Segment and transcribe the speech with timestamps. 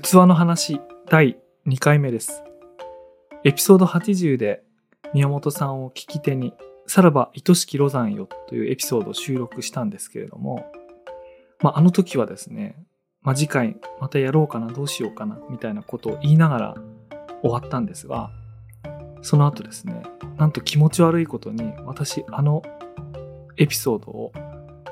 [0.00, 2.42] 器の話第2回目です。
[3.44, 4.62] エピソード80で
[5.14, 6.52] 宮本さんを聞き手に、
[6.86, 10.70] さらば愛しきロザンよというエピソードを収録したんですけれども、
[11.62, 12.76] まあ、あの時はですね、
[13.22, 16.74] まあ、次回またやろうかな、どうしようかな、みたいなことを言いながら
[17.42, 18.30] 終わったんですが、
[19.22, 20.02] その後ですね、
[20.36, 22.62] なんと気持ち悪いことに、私、あの
[23.56, 24.32] エピソードを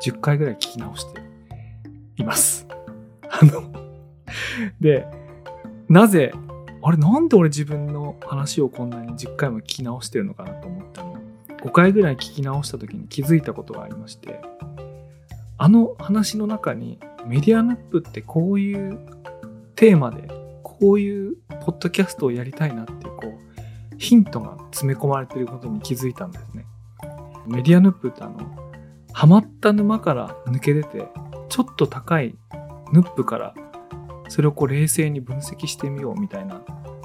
[0.01, 1.21] 10回ぐらい聞き直して
[2.17, 2.67] います。
[3.29, 3.74] あの、
[4.81, 5.07] で、
[5.89, 6.33] なぜ、
[6.83, 11.15] あれなんで俺自分の話をこんなに10回も聞き直してるのかなと思ったの。
[11.63, 14.41] 5回ぐらい聞き直した時に気づいたことがありまして、
[15.57, 18.99] あの話の中にメディアナップってこういう
[19.77, 20.29] テーマで、
[20.63, 26.67] こういうポッドキャストをやりたいなっていう、こう、ヒントが詰め込まれてることに気づいたんですね。
[27.47, 28.39] メディアヌップってあの、
[29.13, 31.09] ハマった沼から抜け出て、
[31.49, 32.35] ちょっと高い
[32.93, 33.55] ヌップから
[34.29, 36.63] それをこう冷静に分析してみようみたいな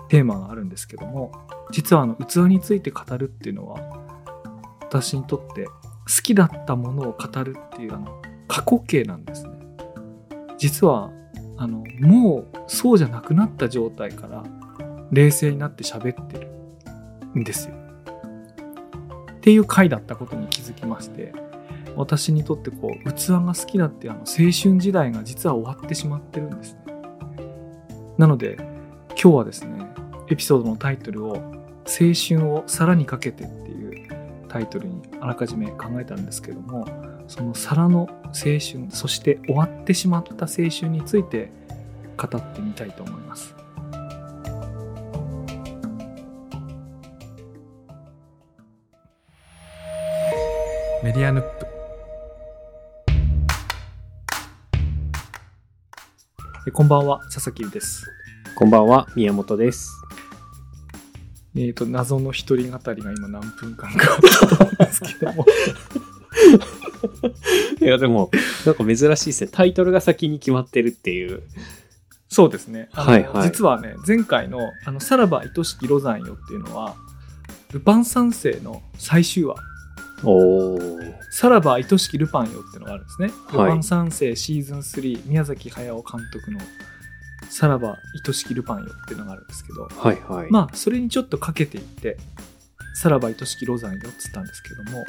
[0.09, 1.31] テーマがあるんですけども
[1.71, 3.79] 実はあの器について語るっていうのは
[4.81, 5.73] 私にとって好
[6.23, 9.51] きだったものを語るっていうあの過去形なんですね。
[10.57, 11.11] 実は
[11.57, 14.43] あのもうそうじゃなくなった状態から
[15.11, 16.47] 冷静になって喋ってる
[17.39, 17.75] んですよ。
[19.33, 21.33] っていう回だったことに気づきまして
[21.95, 26.79] 私にとってこう器が好きだっていうあの青春時代が実は終わってしまってるんですね。
[28.19, 28.57] なので
[29.11, 29.87] 今日はですね
[30.29, 31.37] エピソードのタイトルを
[31.87, 34.07] 「青春をさらにかけて」っていう
[34.49, 36.85] タイトルにあらかじめ考えたんですけども
[37.29, 38.59] その皿の青春
[38.89, 41.49] そして終わってしまった青春について
[42.17, 43.55] 語ってみたいと思います。
[51.01, 51.78] メディアヌップ。
[56.71, 58.05] こんばんは佐々木です
[58.55, 59.93] こんばんは、宮本です。
[61.55, 65.45] えー、と謎の一人語りが今何分間かあったんですけども
[67.81, 68.29] いや、でも、
[68.65, 69.49] なんか珍しいですね。
[69.51, 71.43] タイトルが先に決まってるっていう。
[72.27, 76.95] そうですねはいはい実はね前回の「あのさらば愛しきロザンよ」っていうのは
[77.71, 79.61] ルパン三世の最終話おー。
[81.31, 83.65] 「さらば愛しきルパンよ」ってのがあるんですね、はい。
[83.67, 86.59] ルパン三世シーズン3宮崎駿監督の
[87.49, 89.83] 「さらば愛しきルパンよ」っていうのがあるんですけど。
[89.83, 90.51] はいはい。
[90.51, 92.17] まあそれにちょっとかけていって
[92.95, 95.05] 「さらば愛しきロザンよ」っつったんですけども。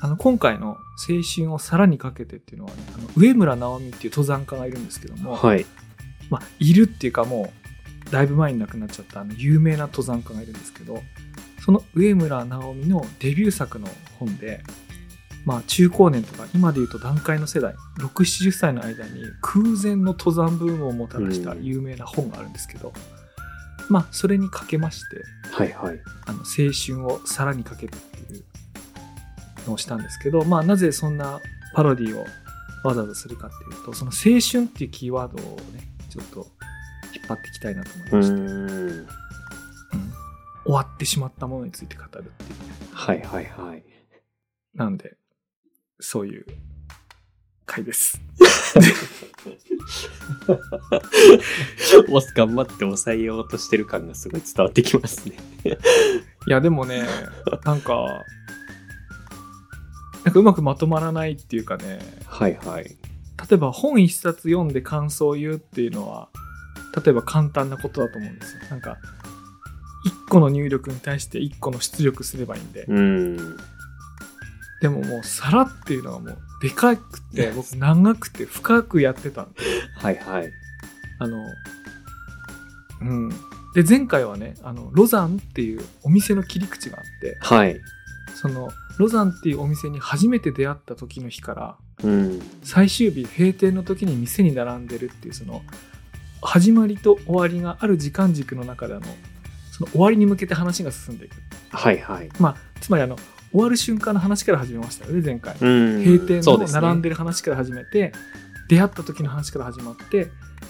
[0.00, 0.76] あの今回の
[1.10, 5.66] 「青春をさらにかけて」っていうのはねあの上村直美っていう登山家がいるんですけども、はい。
[6.30, 7.52] まあ、いるっていうかも
[8.06, 11.02] うだいぶ前に亡くなっちゃったあの有名な登山家がいるんですけど
[11.68, 14.62] その上村直美のデビュー作の本で、
[15.44, 22.94] まあ、中高年とか今でいうと段階の世代670歳の間に空前の登山ブームをもたらした有名な本があるんですけど、
[23.90, 26.00] まあそれにかけましてはいはい。
[26.24, 28.44] あの青春をさらにかけるっていう
[29.66, 31.38] のをしたんですけど、まあ、なぜそんな
[31.74, 32.24] パロディを
[32.82, 36.46] わざわざするかっていうとその青春っていうキーワードをねちょっと
[37.14, 38.34] 引っ張っていきたいなと思いうまして。
[38.34, 39.28] うん
[40.68, 42.30] 終わってしまったものについて語るっていうね
[42.92, 43.82] はいはいはい。
[44.74, 45.16] なんで
[45.98, 46.44] そういう
[47.64, 48.20] 回です
[52.06, 55.36] も頑張って抑えようとしてる感がすごい伝わってきますね。
[56.46, 57.06] いやでもね
[57.64, 58.24] なんか
[60.24, 62.84] なんかうまくまとまらないっていうかねはいはい。
[62.84, 66.28] 例えば本一冊読んで感想を言うっていうのは
[67.02, 68.98] 例えば簡単なことだと思うんですよなんか
[70.06, 72.98] 1個の入力に対して1個の出力すればいいんでうー
[73.42, 73.56] ん。
[74.80, 79.60] でももう皿っていうのはもうでかくて僕長くて深くやってたんで
[79.96, 80.52] はいはい。
[81.18, 81.44] あの
[83.00, 83.30] うん
[83.74, 87.80] で前回はねあのロザンっていうお店の切り口があってはい。
[88.40, 92.40] そのロザンっていうお店に初めて出会った時の日からうん。
[92.62, 95.62] 最終日閉店の時に店に並んでるっていうその
[96.40, 99.06] 始まりと終わりがある時間軸の中であの
[99.78, 101.36] その終わりに向けて話が進んでいく
[101.70, 102.28] はいはい。
[102.40, 103.16] まあつまりあの
[103.52, 105.54] 終わる瞬間の話から始めましたよね前回。
[105.54, 108.12] 閉店の並んでる話から始めて、
[108.68, 110.28] 出会った時の話から始まって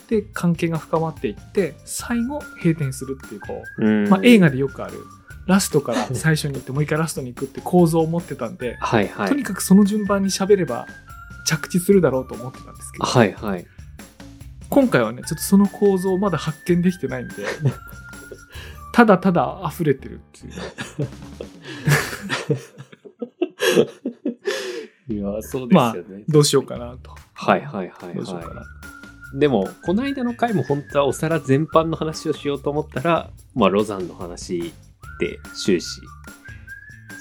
[0.09, 4.09] で関係が深まっていって最後閉店するっていうこう、う。
[4.09, 5.05] まあ、映画でよくある
[5.47, 9.29] ラストから最初に行ってもう一回ラストに行くって構造を持ってたんで、はいはい。
[9.29, 10.87] とにかくその順番に喋れば
[11.47, 13.67] 着地するだろうと思ってたんですけど、はいはい。
[14.71, 17.35] 今回はねちょっとその構造をまだ発見できてないんで
[18.99, 20.55] ただただ溢れてるっていう
[25.15, 26.25] いや、そうまあですよね。
[26.27, 28.67] どうしようかなとはいはいはいどうしようかなは
[29.35, 34.73] でも、この間の回も本当はお皿全般の話をしようと思ったら、まあ、ロザンの話
[35.21, 36.01] で終始、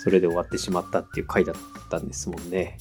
[0.04, 1.56] それで終わってしまったっていう回だっ
[1.92, 2.80] たんですもんね。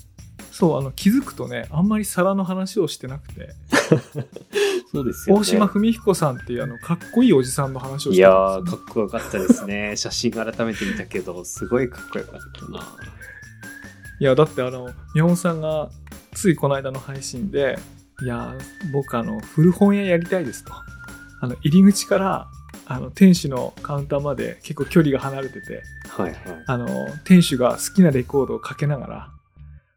[0.59, 3.51] そうあの気づくとねあんまり皿の話をしてなくて
[4.91, 5.41] そうですよね。
[5.41, 9.97] 大島文彦さんっていうあのかっこいいおじさんの話をいしてやー、たんですよかっこよかったですね。
[9.99, 12.81] 写真改めて見たけど、すごいかっこよかったな。
[14.19, 15.91] いやだってあの宮本さんが
[16.33, 17.79] ついこの間の配信で
[18.23, 18.55] 「いや
[18.95, 20.73] 僕あの古本屋やりたいです」と
[21.43, 22.49] あの入り口から
[22.87, 26.39] あの店主のカウンターまで結構距離が離れててはいはい。
[26.67, 26.89] あの
[27.25, 29.31] 店主が好きなレコードをかけながら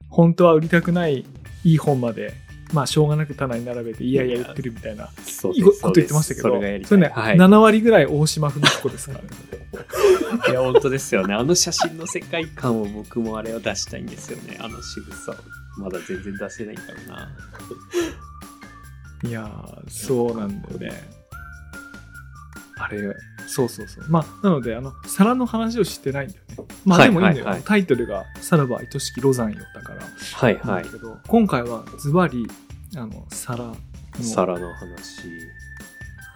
[0.10, 1.26] 本当は売りたくない
[1.64, 2.34] いい本まで
[2.74, 7.36] まあしょうがなく棚に並べていやいや売ってるみたいなそういいこと言ってましたけどそれそれね、いはい。
[7.36, 9.30] 7割ぐらい大島文彦ですからね
[10.50, 11.34] いや、本当ですよね。
[11.34, 14.58] あの写真の世界観を僕もあれを出したいんですよね。
[14.60, 15.36] あの仕草を。
[15.78, 17.30] まだ全然出せないんだろうな。
[19.30, 20.92] いやーそうなんだよね
[22.78, 23.14] あれ
[23.48, 26.49] そうそうそうまあなのであの皿の話をしてないんだよね
[26.86, 30.90] まあはいでもいいんだよ、はいはいタイトルが「さらば愛しきロザンよ」だからはいはいなんだ。
[30.90, 32.48] けど、今回はズバリ
[32.96, 33.76] あの皿の
[34.22, 34.90] 皿の話。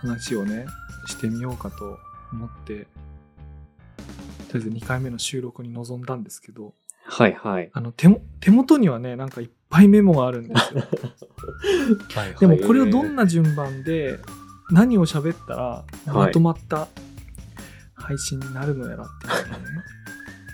[0.04, 0.66] 話をね
[1.08, 1.98] してみようかと
[2.32, 2.88] 思って
[4.50, 6.74] とりあえず2回目の収録に臨んだんですけど
[7.06, 7.70] はいはい。
[7.74, 10.84] あの手も手元にはねなんかいっぱいメモがあるんですよ
[12.40, 14.20] でもこれをどんな、な順番で
[14.72, 16.88] 何を喋ったらまとまった
[17.94, 19.64] 配信になるのやらっていうのがね、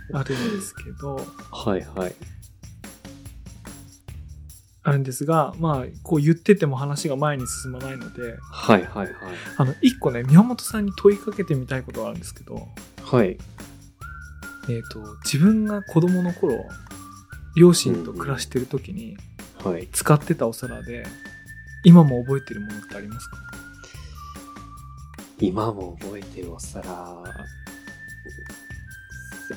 [0.17, 1.15] あるんですけど
[1.51, 2.15] はいはい。
[4.81, 9.15] あるんですがまあこう言ってても話が前に進まないのではいはいはい。
[9.57, 12.67] あの一個ね宮本さんに問いかけてみたいことがあるんですけど、
[13.03, 13.38] はい。
[14.67, 16.65] えー、と自分が子供の頃
[17.56, 19.17] 両親と暮らしてる時に
[19.63, 19.88] はい。
[19.91, 21.06] 使ってたお皿で
[21.83, 23.38] 今も覚えてるものってありますか？
[25.39, 27.23] 今も覚えてるお皿、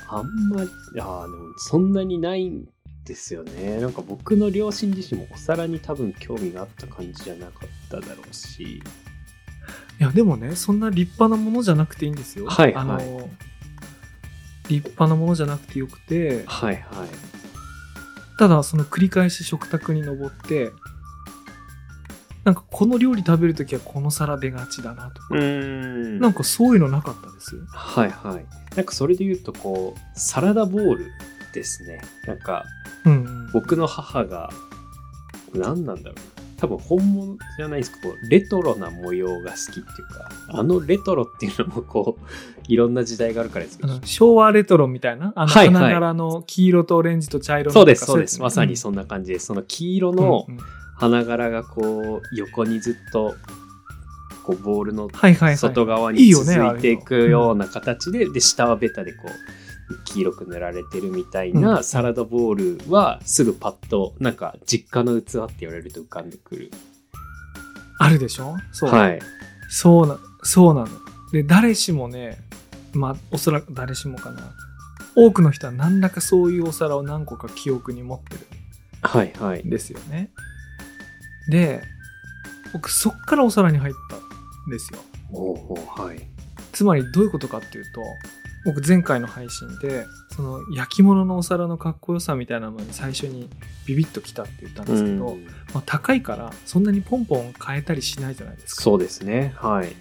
[0.08, 2.68] あんまり、ああ、でもそんなにないん
[3.04, 3.80] ですよね。
[3.80, 8.62] なんか僕の両親自身もお皿に多分興味があった感じじゃなかっただろうし。
[8.62, 8.82] い
[10.04, 12.46] やでもねそんな立派なものじゃなくていいんですよ。
[12.46, 13.06] はいあのはい
[14.68, 17.08] 立派なものじゃなくてよくてはいはい。
[18.38, 20.70] ただその繰り返し食卓に上って
[22.44, 26.18] なんかこの料理食べるときはこの皿出がちだなとか、うーん。
[26.20, 27.62] なんかそういうのなかったですよ。
[27.68, 28.76] はいはい。
[28.76, 31.06] なんかそれで言うとこう、サラダボール
[31.54, 32.00] ですね。
[32.26, 32.64] なんか
[33.04, 34.50] うんうん、僕の母が、
[35.54, 36.22] 何なんだろうな。
[36.56, 42.24] 多分本物じゃないですけど、レトロな模様が好きっていうか、あのレトロっていうのもこう、
[42.68, 45.32] いろんな時代があるからですけど昭和レトロみたいな？
[45.34, 48.34] あのはいはい花柄の黄色とオレンジと茶色のそうです、とかそうです。
[48.34, 49.46] いやつねまさにそんな感じです。
[49.46, 50.60] その黄色のうんうん
[51.02, 53.34] 花柄がこう、横にずっと、
[54.44, 55.56] こう、ボールのはいはいはい。
[55.58, 59.24] 外側いいに続いていくような形で、で、下はベタでこ
[59.90, 66.70] う、黄色く塗られてるみたいなサラダボールは、すぐパッと、なんか、実家の器って言われると浮かんでくる。
[67.98, 68.54] あるでしょ？
[68.70, 69.18] そう、はい。
[69.68, 70.88] そうな、そうなの。
[71.32, 72.38] で、誰しもね、
[72.92, 74.54] まあ、おそらく誰しもかな。
[75.16, 78.46] 多くの人は何らかそういうお皿を何個か記憶に持ってる
[79.02, 79.68] はい、はいん。
[79.68, 80.30] ですよね。
[81.48, 81.82] で、
[82.72, 85.00] 僕そっからお皿に入ったんですよ。
[85.32, 86.20] おうおうはい。
[86.72, 88.00] つまりどういうことかっていうと、
[88.64, 93.48] 僕前回の配信で、その焼き物のお皿のかっこよさみたいなのに最初に
[93.86, 95.44] ビビッときたって言ったんですけど、うん
[95.74, 98.82] まあ、高いからそんなにポンポン変えたりしないじゃないですか。
[98.82, 99.52] そうですね。
[99.56, 99.94] はい。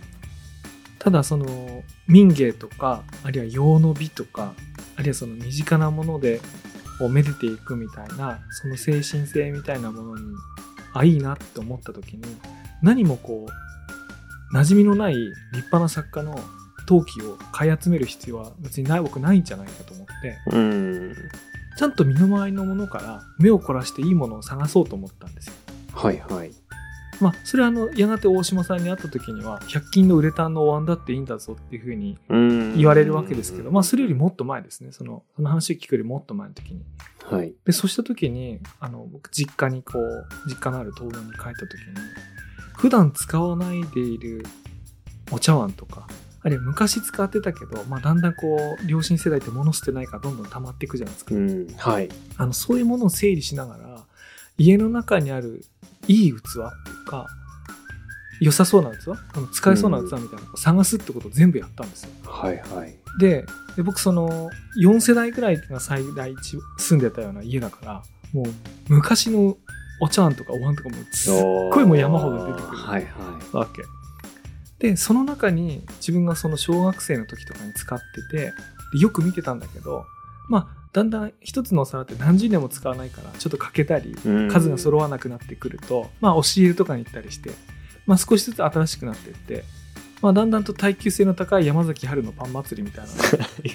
[0.99, 4.53] ただその民芸とかあるいは用の美とか
[4.95, 6.39] あるいはその身近なもので
[6.99, 10.35] こうめでていくみたいなその精神性みたいなものに
[10.93, 12.23] あいいなって思った時に
[12.81, 16.39] 何もこう馴染みのない立派な作家の
[16.85, 21.15] 陶器を買い集める必要は別にない僕ないんじゃないかと思ってうん。
[21.77, 25.53] ちゃんと身の回りのものから目を凝らしていいものを探そうと思ったんですよ。
[25.93, 26.51] はい、はい。
[27.21, 34.91] まあそれはあのやがて大島さんに会った時には100均のウレタンのお椀だっていいんだぞっていうふうにうん言われるわけですけど、まあそれよりもっと前ですね。
[34.91, 36.83] その、その話を聞くよりもっと前の時に。
[37.23, 37.53] はい。
[37.65, 41.95] で、そうした時に、あの、僕実家にこう、実家のある東京に帰った時に、
[42.77, 44.45] 普段使わないでいる
[45.31, 46.07] お茶碗とか、
[46.43, 51.35] あるいは昔使ってたけど、まあだんだんこう、両親世代って物捨てないからどんどん溜まっていくじゃないですか。
[51.35, 51.67] うん。
[51.77, 52.09] はい。
[52.37, 54.03] あの、そういうものを整理しながら、
[54.61, 55.65] 家の中にある
[56.07, 57.27] いい器っていうか、
[58.39, 59.09] 良さそうな器？
[59.33, 62.09] あの使えそうな器みたいなのを探すってことを全部やったんですよ。
[62.25, 62.95] はい、はい。
[63.19, 64.49] でで僕その
[64.81, 68.03] 4世代ぐらいが最大一住んでたような家だから
[68.33, 68.45] もう
[68.87, 69.57] 昔の
[70.01, 71.33] お茶碗とかお椀とかもすっ
[71.71, 73.55] ごいもう山ほど出てくるはいはい。
[73.55, 73.83] わけ。
[74.79, 77.99] で、その中に自分がその小学生の時とかに使っ
[78.31, 78.51] てて、
[78.93, 80.05] でよく見てたんだけど、
[80.49, 84.15] まあ、だんだん一つのお皿って何十年も使わないから、ちょっと欠けたり、
[84.51, 87.51] 数が揃わなくなってくると、まあ、押し入れとかに行ったりして、
[88.05, 89.63] まあ、少しずつ新しくなっていって、
[90.21, 93.05] まあ、だんだんと耐久性の高い山崎春のパン祭りみたい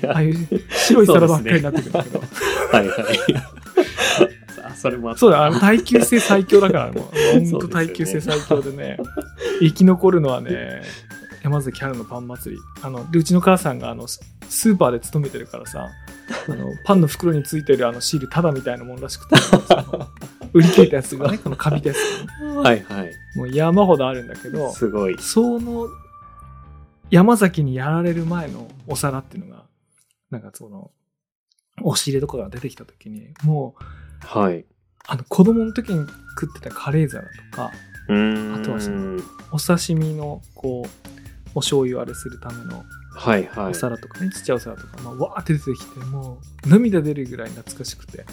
[0.02, 0.37] な、 ああいう
[0.70, 3.18] 白い皿ばっかりになってくるんだけど、はいはい。
[4.62, 8.99] あそれもそうだ、あの耐久性最強だから、もう、本当耐久性最強でね、
[9.61, 10.82] 生き残るのはね、
[11.47, 12.62] 山崎春のパン祭り。
[12.83, 15.88] あの、でうちの母さんが、あの、ススーパーで勤めてるからさ、
[16.50, 19.37] あの、パンの袋についてるあのシール、ただみたいなもんらしくて、
[20.53, 23.12] 売り切れたやつがね、このカビたやつがね はいはい。
[23.37, 25.17] もう山ほどあるんだけど、すごい。
[25.21, 25.87] その、
[27.11, 29.67] 山崎にやられる前のお皿っていうのが、
[30.33, 30.91] なんかその、
[31.83, 34.65] 押し入れとかが出てきた時に、もう、はい。
[35.07, 36.09] あの、子供の時に
[36.41, 37.71] 食ってたカレー皿とか。
[38.09, 41.15] あとはそのお刺身の、こう、
[41.57, 42.85] お醤油あれするための
[43.15, 43.71] はいはい。
[43.71, 48.27] お皿とかね、ちっちゃいお皿とか、まあ、わーって出てきて、もう、涙出るぐらい懐かしくて。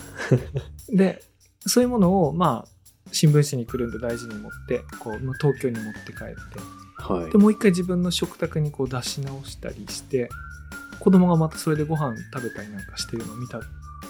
[0.94, 1.24] で、
[1.62, 2.68] そういうものを、まあ、
[3.14, 6.34] 新聞紙にくるんで大事に持って、こう、まあ東京に持って帰って、
[6.98, 7.38] はいで、。
[7.38, 10.30] もう一回自分の食卓にこう出し直したりして、
[11.00, 13.62] 子供がまたそれでご飯食べたりなんかしてるのを見た、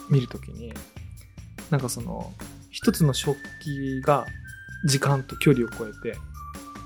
[0.10, 0.74] 見るときに、
[1.70, 2.34] なんかその、
[2.72, 4.26] 一つの食器が
[4.86, 6.18] 時間と距離を超えて、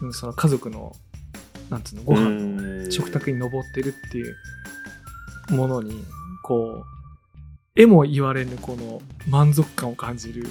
[0.01, 0.93] うんその家族の、
[1.69, 4.35] なんつうの、ご飯食卓に登ってるっていう
[5.49, 6.03] ものに、
[6.43, 6.97] こう、
[7.75, 10.47] 絵も言われぬこの満足感を感じる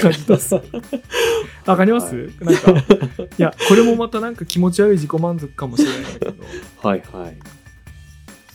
[0.00, 0.54] 感じです。
[1.64, 6.34] わかります、はいなんか、いや、これもまたなんか気持ち悪い自己満足かもしれないけど、
[6.82, 7.36] はいはい。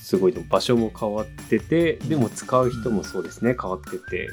[0.02, 4.30] すごい、でも場所も変わってて、でも使う人もそうですね、変わってて、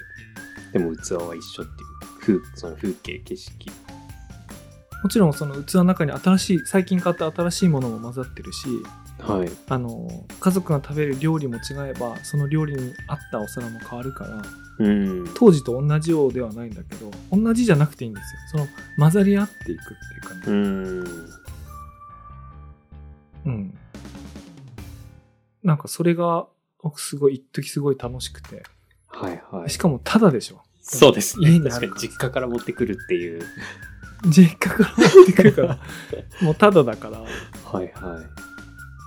[0.72, 3.70] でも器は一緒っていう、風その風景、景色。
[5.02, 8.68] もちろんその器の中に新しい、最近買った新しいものも混ざってるし、
[9.18, 9.50] はい。
[9.68, 10.08] あの、
[10.40, 14.42] 家族が食べる料理も違えば、その料理に合ったお皿も変わるから、
[14.78, 15.24] うん。
[15.34, 18.64] 当時と同じようではないんだけど、同じじゃなくていいんですよ。
[18.64, 18.66] その
[18.98, 20.42] 混ざり合っていくっていうかね。
[20.46, 21.04] うん。
[23.44, 23.78] うん。
[25.62, 26.48] なんかそれが、
[26.82, 28.62] 僕すごい、一時すごい楽しくて。
[29.08, 29.70] はいはい。
[29.70, 30.62] しかもタダでしょ。
[30.80, 31.50] そうですね。
[31.50, 33.42] 家にある確かに実家から持ってくるっていう。
[34.28, 35.78] 実家から持ってくるから、
[36.42, 37.18] もうタダだから。
[37.20, 38.22] はいは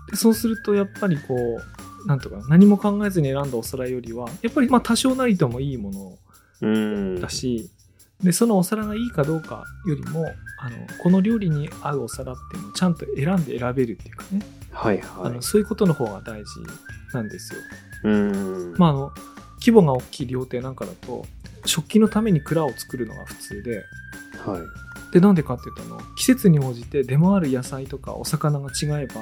[0.07, 0.12] い。
[0.12, 6.17] でそうするとやっぱりこう、なんとか何も考えずに選んだお皿よりは、やっぱりまあ多少なりともいいもの
[6.62, 7.22] うん。
[7.22, 7.69] だし、
[8.24, 10.25] で、そのお皿がいいかどうかよりも、
[10.60, 14.41] あの、この料理に合うお皿っていうのをちゃんと選んで選べるっていうかね、
[14.72, 15.41] はいあはいの。
[15.41, 16.48] そういうことの方が大事
[17.13, 17.60] なんですよ。
[18.03, 18.74] うん。
[18.77, 19.12] まあ、あの、
[19.60, 21.25] 規模が大きい料亭なんかだと、
[21.65, 23.84] 食器のために蔵を作るのが普通で、
[24.45, 24.62] はい。
[25.15, 29.22] で、なんでかっていうと、あの、季節に応じて出回る野菜とかお魚が違えば、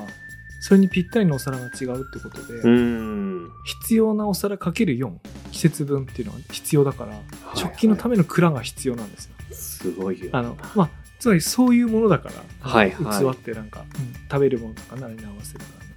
[0.59, 3.51] それにぴったりのお皿が違うってことで、うん。
[3.63, 5.11] 必要なお皿かける4、
[5.51, 7.21] 季節分っていうのが必要だから、
[7.53, 8.13] 食器のため。
[8.15, 9.33] めの蔵が必要なんですよ。
[9.51, 10.29] すごいよ。
[10.31, 15.91] あの、まあ、つまりそういうものだから、はいはい器ってなんか、うん食べるものとか何に合わせるからね。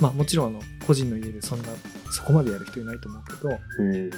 [0.00, 1.68] まあもちろんあの、個人の家でそんな、
[2.10, 4.10] そこまでやる人いないと思うけど、うん。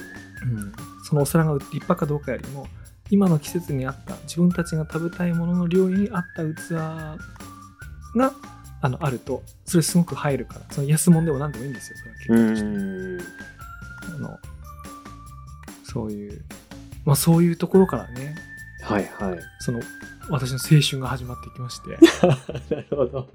[1.03, 2.67] そのお皿が立派かどうかよりも
[3.11, 6.69] 今の季節に合った自分たちが食べたいものの料理に合った器
[8.15, 8.33] が
[8.81, 11.97] あのあるとそれすごく入るからその安物でも何でもいいんですよ
[12.27, 13.21] それはう結局ん。
[14.15, 14.39] あの
[15.83, 16.41] そういう
[17.05, 18.35] まあそういうところからね
[18.83, 19.39] はいはい。
[19.59, 19.81] その
[20.29, 21.89] 私の青春が始まっていきまして
[22.75, 23.27] なるほど。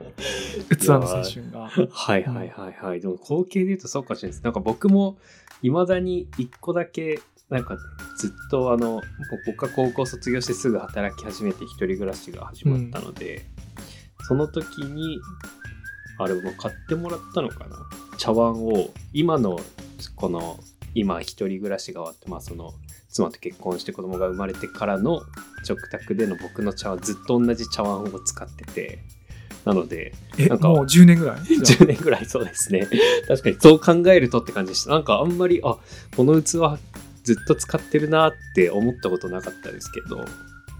[0.70, 3.00] 器の青春がはいはいはいはい。
[3.00, 4.44] でも光景で言うとそうかもしれないです。
[4.44, 5.18] なんか僕も
[5.60, 7.20] いまだに一個だけ、
[7.50, 7.76] なんか
[8.18, 9.02] ずっとあの、
[9.46, 13.44] 僕が高校卒業してすぐ働き始めて一人暮らしが始まったので、
[14.26, 15.20] その時に、
[16.18, 17.76] あれも買ってもらったのかな？
[18.18, 19.58] 茶碗を、今の
[20.16, 20.58] この、
[20.94, 22.72] 今一人暮らしが終わって、まあその、
[23.08, 25.20] 妻と結婚して子供が生まれてからの
[25.64, 28.98] 食卓での僕の茶碗、ずっと同じ茶碗を使ってて、
[29.64, 31.44] なので、えなんかもう10年ぐらい？
[31.44, 32.88] じゃ10年ぐらいそうですね。
[33.28, 34.90] 確かにそう考えるとって感じでした。
[34.90, 35.76] なんかあんまり、あ、
[36.16, 36.58] この器
[37.24, 40.24] ずっと使ってるなって思ったことなかったですけど、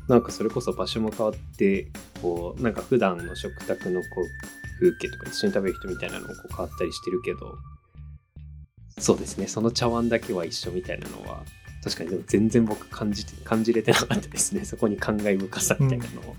[0.08, 7.56] なんかそれこそ場所も変わって、こう、なんか普段の食卓のこう、風景とか一緒に食べる人みたいなのもこう変わったりしてるけど、
[8.98, 11.42] そうですね、その茶碗だけは一緒みたいなのは、
[11.82, 14.64] 確かにでも全然僕感じて、感じれてなかったですね。
[14.66, 16.36] そこに感慨深さみたいなのを。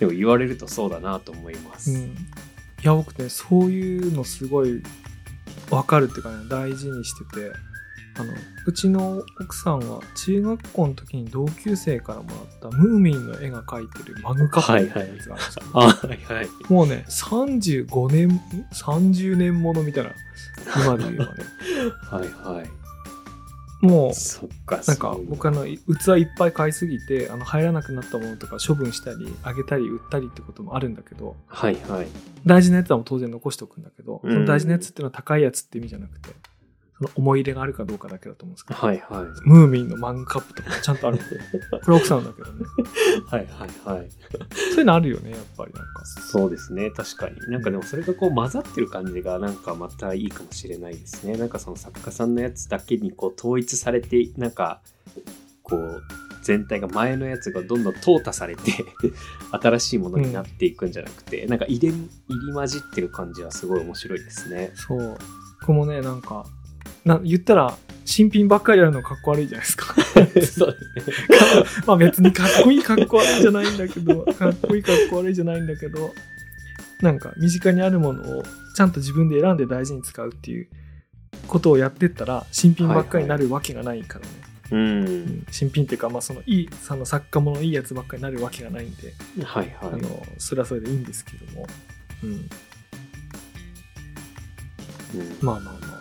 [0.00, 1.92] でも言われるとそうだなと思います。
[1.92, 2.12] うん、い
[2.82, 4.82] や僕ねそういうのすごい
[5.68, 7.52] 分かるっていうかね大事にしてて
[8.18, 8.32] あの
[8.66, 15.36] うちの奥さんは中学校の時に同級生からもらったムーミンの絵が描いてるマグカップみたいなやつが
[15.74, 16.48] あるんはいはい。
[16.68, 18.40] もうね35年ん
[18.72, 20.10] 30年ものみたいな
[20.84, 21.32] 今で言えばね
[22.10, 22.70] はいはい。
[23.80, 32.08] もうそっか、なんか僕あのい器いっぱい買いすぎてあの入らなくなったものとか処分したりあげたり売ったりってこともあるんだけどはいはい。
[32.44, 36.30] 大事なやつは当然残しておくんだけど、うんその大事なやつっていうのは高いやつって意味じゃなくて
[36.98, 39.48] その思い入れがあるかどうかだけだと思うんですけど、はいはい。
[39.48, 41.24] ムーミンのマグカップとかもちゃんとあるんで
[41.84, 42.64] これ奥さんだけどね
[43.26, 44.10] はいはいはい。
[44.50, 47.36] そういうのあるよねやっぱりなんかそうですね、確かに。
[47.48, 51.36] なんかでもそれがこう混ざってる感じがなんかまたいいかもしれないですね。
[51.36, 54.80] なんかその作家さんのやつだけにこう統一されて、なんか
[55.62, 56.02] こう
[56.42, 58.72] 全体が前のやつがどんどん淘汰されて
[59.52, 62.06] 新しいものになっていくんじゃなくて、なんか入れ入
[62.48, 64.72] り混じってる感じはすごい面白いですね。
[64.74, 65.18] そう
[65.64, 66.46] これもねなんか
[67.08, 70.66] な言ったら新品ばっかりやるのかっこ悪いじゃないですか そうですね。
[71.86, 76.14] まあ別にかっこいいかっこ悪いじゃないんだけど、かっこいいかっこ悪いじゃないんだけど、
[77.00, 78.42] なんか身近にあるものを
[78.76, 80.68] ちゃんと自分で選んで大事に使うっていう
[81.46, 84.30] ことをやってったら新品ばっかりになるわけがないからね。
[84.70, 84.76] う。
[84.76, 89.92] うんん新品っていうか、まあそのいい、その作家ものいいやつばっかりになるわけがないんで、はいはい。
[89.92, 91.66] あの、それはそれでいいんですけども。
[92.22, 92.30] うん。
[92.30, 92.48] うん
[95.40, 95.97] まあまあまあ。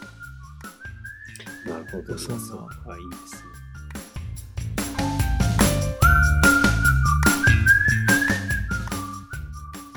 [1.68, 2.18] なるほど。
[2.18, 3.42] そんなそうあいいですね。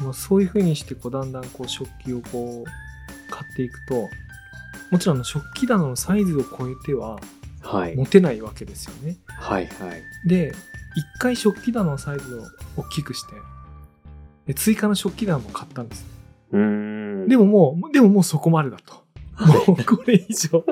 [0.02, 4.08] まあ、そういうふうにしてこうだんだんこう食器をこう買っていくと
[4.90, 7.20] もちろん食器棚のサイズを超えては
[7.62, 7.94] はい。
[7.96, 9.18] 持てないわけですよね。
[9.26, 10.02] はいはい。
[10.28, 10.52] で
[10.96, 12.42] 一回食器棚のサイズを
[12.76, 13.34] 大きくして
[14.46, 16.06] で追加の食器棚も買ったんですよ
[16.52, 16.60] うー
[17.26, 17.28] ん。
[17.28, 19.04] でももうでももうそこまでだと
[19.70, 20.64] もうこれ以上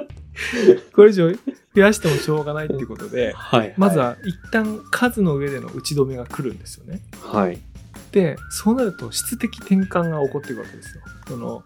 [0.94, 1.38] これ以上増
[1.74, 3.74] やしてもしょうがないっていうことではい、はい。
[3.76, 7.00] まずは一旦数の上での打ち止めが来るんですよね。
[7.22, 7.58] はい。
[8.12, 11.02] でそうなると質的転換が起こっていくわけですよ。
[11.28, 11.62] その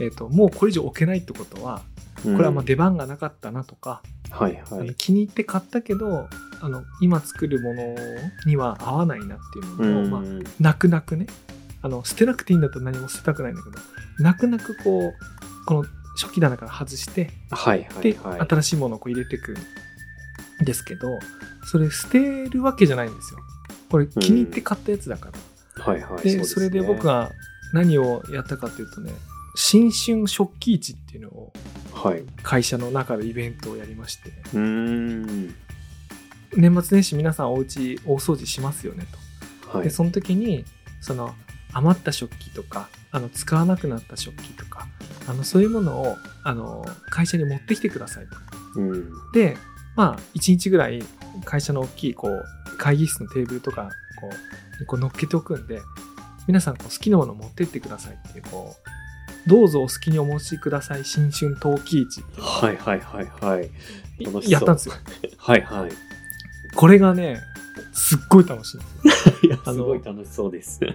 [0.00, 1.82] えー、ともうこれ以上置けないってことは
[2.22, 4.62] これはまあ出番がなかったなとか、はいはい。
[4.88, 6.28] えー気に入って買ったけど
[6.60, 7.94] あの今作るもの
[8.46, 11.26] には合わないなっていうものを、まあ、うん泣く泣くね
[11.82, 13.78] あの捨てなくていいんだったら何も捨てたくないんだけど
[14.18, 15.84] 泣く泣くこうこの
[16.20, 18.40] 初期棚から外してはいはいで、はい。
[18.40, 21.18] 新しいものをこう入れていくんですけど
[21.64, 23.40] それ捨てるわけじゃないんですよ
[23.90, 25.30] これ気に入って買ったやつだか
[25.76, 26.22] ら、はいはい。
[26.22, 27.30] でねそれで僕、が
[27.72, 29.12] 何をやったかというとね
[29.54, 31.52] 新春食器市っていうのを
[31.92, 32.20] はい。
[32.20, 35.54] う会社の中でイベントをやりましてーん。
[36.56, 39.06] 年末年始皆さんお家大掃除しますよね
[39.70, 39.90] とはいで。
[39.90, 40.64] その時に
[41.00, 41.34] その
[41.72, 44.86] 余った食器とかあの使わなくなった食器とか
[45.28, 48.80] あのそういうものをあの会社に持ってきてくださいと。
[48.80, 49.10] うん。
[49.32, 49.56] で
[49.96, 51.02] まあ1日ぐらい
[51.44, 52.44] 会社の大きいこう
[52.78, 55.80] 会議室のテーブルとかこうにこう乗っけておくんで
[56.46, 58.74] 皆さんこう好きなものを持ってってくださいっていうこ
[59.46, 63.70] うどうぞお好きにお持ちください新春陶器市っていうはいはいはいはい。
[64.50, 64.94] やったんですよ。
[65.36, 65.90] はいはい。
[66.74, 67.40] これがね
[67.92, 69.58] すっごい楽しいんですよ。
[69.64, 70.80] すごい楽しそうです。
[70.84, 70.94] へ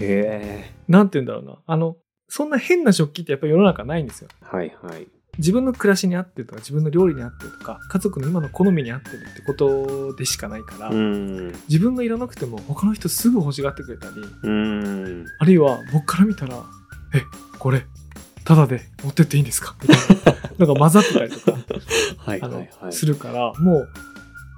[0.00, 0.72] え。
[0.88, 1.58] なんて言うんだろうな。
[1.66, 1.96] あの、
[2.30, 4.28] そんな変な食器ってやっぱり世の中ないんですよ。
[4.40, 5.06] はいはい。
[5.38, 11.52] 自分の暮らしに合ってるとか、自分の料理に合ってるとか、家族の今の好みに合ってるってことでしかないから、うん。
[11.68, 14.14] 自分がいらなくても他の人すぐ欲しがってくれたり、
[14.44, 15.26] うん。
[15.38, 16.56] あるいは僕から見たら、
[17.14, 17.22] え、
[17.58, 17.84] これ、
[18.44, 19.74] ただで持ってっていいんですか？
[19.82, 19.96] みたい
[20.58, 21.58] なのが混ざってたりとか、
[22.80, 22.92] はい。
[22.92, 23.88] するから、もう、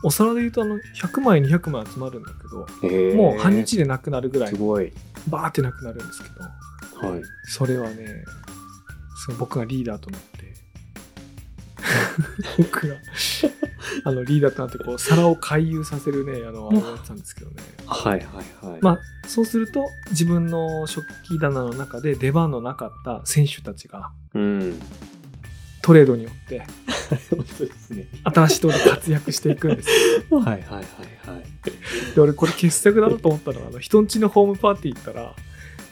[0.04, 4.92] お皿で言うとあの100枚200枚集まるんだけど、もう半日でなくなるぐらいすごい。
[5.28, 6.34] バーってなくなるんですけど、
[7.08, 7.22] はい。
[7.44, 8.24] それはね、
[9.26, 10.52] そう僕がリーダーとなって、
[12.58, 12.96] 僕が
[14.04, 17.56] あのリーダーとなってこう 皿を回遊させるね、あの、あれってたんですけどね。
[17.86, 18.80] はいはいはい。
[18.80, 24.80] まあ、そうすると自分の食器棚の中で出番のなかった選手たちがうん。
[25.82, 26.62] トレードによって
[27.34, 28.06] 本当ですね。
[28.22, 29.88] 新しいところで活躍していくんです
[30.30, 30.38] よ。
[30.38, 30.82] はいはいはい
[31.26, 32.14] はい。
[32.14, 35.34] で、俺これ傑作だなと思ったのは、あの人んちのホームパーティー行ったら、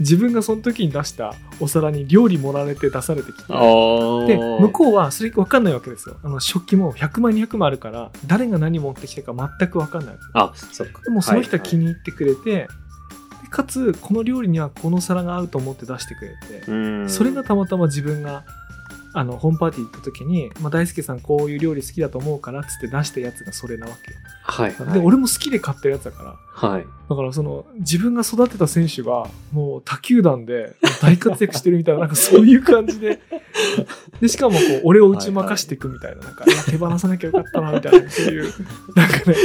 [0.00, 3.52] 自分がその時に出したお皿に料理盛られて出されてきて。
[3.52, 11.02] で向こうはそれ分かんないわけですよあの食器も100枚200枚あるから誰が何持ってきたか全く分かんないあ、そっか。
[11.02, 11.80] でもその人は気に。
[11.80, 12.68] に入ってくれて、
[13.42, 17.08] でかつこの料理にはこの皿が合うと思って出してくれて、うん。
[17.08, 18.44] それがたまたま自分が
[19.12, 24.18] あのホームパーティー行った時に、まあ、大輔さんこういう料理好きだと思うからっつって出したやつがそれなわけよ。
[24.42, 24.92] はいはい。
[24.92, 26.86] で俺も好きで買ってるやつだからはい。
[27.08, 33.20] だからその自分が育てた選手がもう他球団で大活躍してるみたいななんかそういう感じで
[34.20, 38.52] でしかもこう俺を打ち負かしていくみたいななんかいや手放さなきゃよかったなみたいなそういう
[38.94, 39.36] なんかね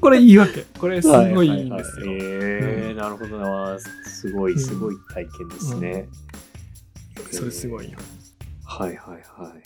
[0.00, 2.06] これいいわけこれすごいいいんですよ。
[2.06, 3.78] はいはいはいえーなるほどな。
[3.78, 6.08] すごい、すごい体験ですね。
[7.30, 7.98] それすごいよ。
[8.66, 9.62] はいはいはい。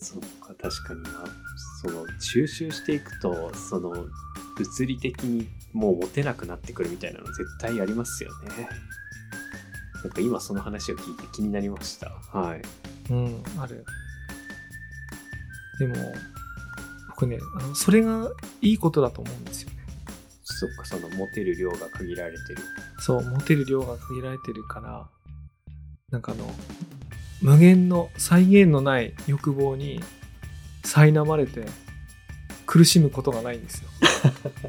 [0.00, 1.10] そっか、確かにな。
[1.82, 4.06] その、収集していくと、その、
[4.56, 8.68] 物理的にもう持てなくなってくるみたいなの絶対ありますよね。
[10.02, 12.10] なんか今その話を聞いて気になりました。
[12.32, 12.62] はい。
[13.10, 13.84] うん、ある。
[15.78, 15.94] でも、
[17.10, 19.76] 僕ね、あのそれがいいことだと思うんですよね。
[20.44, 22.62] そっか、その持てる量が限られてる。
[22.98, 25.08] そう、持てる量が限られてるから、
[26.10, 26.52] なんかあの、
[27.40, 30.00] 無限の際限のない欲望に
[30.82, 31.66] 苛まれて
[32.66, 33.88] 苦しむことがないんですよ。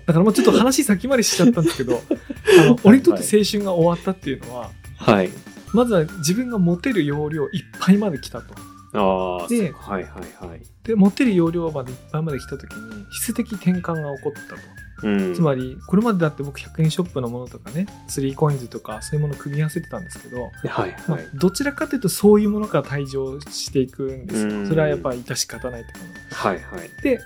[0.05, 2.01] だからもうちょっと話先回りしちゃったんですけど、
[2.61, 5.29] あの俺にとって青春が終わったっていうのは、はい。
[5.73, 8.53] まずは自分が持てる容量いっぱいまで来たと。
[8.93, 10.61] ああ、でそっかはいはいはい。
[10.83, 14.61] で、持てる容量までいっぱいまで来た時に質的転換が起こったと。
[15.03, 15.33] うん。
[15.35, 21.27] つまり、これまでだって僕100円ショップのものとかね、3コインズとかそういうものを組み合わせてたんですけど、はいまあはい。
[21.33, 24.67] どちらかというとそういうものから退場していくんですうんよ。
[24.69, 26.13] それはやっぱり致し方ないと思う。
[26.31, 26.89] はいはい。
[27.03, 27.19] で、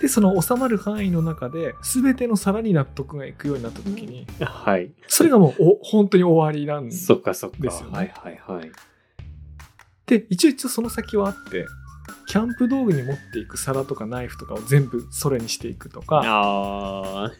[0.00, 4.90] で、その収まる範囲の中で、全ての皿に納得がいくようになった時に、はい。
[5.06, 7.56] それがもうお本当に終わりなんで、そっかそっか。
[7.60, 8.72] ですよねはいはいはい。
[10.28, 11.66] 一応一応その先はあって、
[12.26, 17.32] キャンプ道具に持っていく皿とかナイフとかを全部それにしていくとか、ああ、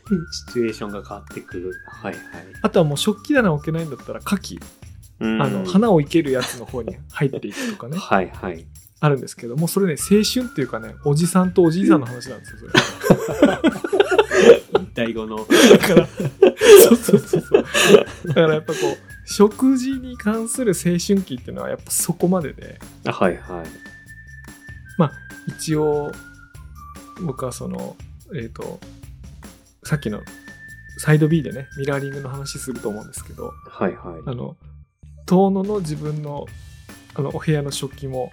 [0.48, 1.72] シチュエーションが変わってくる。
[1.86, 2.22] はいはい。
[2.62, 4.60] あとはもう食器棚置けないんだったら、牡蠣、
[5.20, 8.66] うんあの、花を生けるやつの方に入っていくとかね、 はいはい。
[9.00, 12.58] あるんですけども、それね、青春っていうかね、おじさんとおじいさんの話なんですよ、
[13.40, 13.58] それ。
[14.94, 15.38] 第五の。
[15.38, 17.64] だから、そうそうそうそう。
[18.28, 23.91] だからやっぱこう、食事に関する青春期っていうのはやっぱそこまでで、はいはい。
[25.48, 26.12] 一応、
[27.22, 27.96] 僕はその、
[28.34, 28.80] えっ、と、
[29.84, 30.20] さっきの
[30.98, 34.22] サイド B でね、ミラーリングの話すると思うんですけど、はいはい。
[34.26, 34.56] あの、
[35.26, 36.46] 遠野の自分の、
[37.14, 38.30] あの、お部屋の食器も、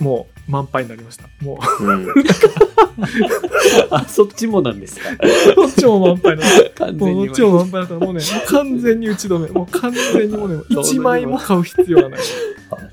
[0.00, 1.28] もう満杯になりました。
[1.42, 2.06] もう、うん、
[3.90, 5.10] あ、そっちもなんですか？
[5.54, 6.86] こっちも満杯になった。
[6.86, 9.48] 完もうこっちも満杯だったらもうね、完全に打ち止め。
[9.50, 12.20] もう完全にもうね、 1枚も買う必要がない。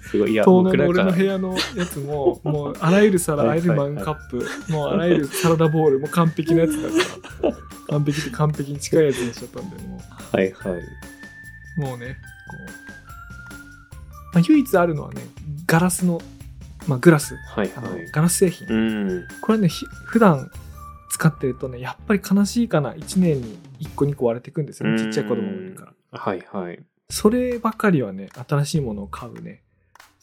[0.08, 0.32] あすごい。
[0.32, 7.54] いや、遠野の俺の部屋のやつも、 もうあらゆる皿、あらゆるマグカップ、もうあらゆるサラダボウル、もう完璧なやつだから、
[7.90, 10.82] 完璧って完璧に近いやつにしちゃったんで、もはいはい。
[11.78, 12.18] う、もうね、
[12.50, 12.88] こう、
[14.36, 15.22] まあ、唯一あるのはね、
[15.66, 16.22] ガラスの、
[16.88, 18.12] まあ、グラス、はいはい。
[18.12, 18.68] ガラス製品。
[18.70, 19.28] うん。
[19.42, 20.50] これね、ひ普段
[21.10, 26.20] 使ってるとね、やっぱり悲しいかな、1年に1個2個割れてくんですよね、ちっちゃい子供もいるから。
[26.20, 26.80] はいはい。
[27.10, 29.62] そればかりはね、新しいものを買うね、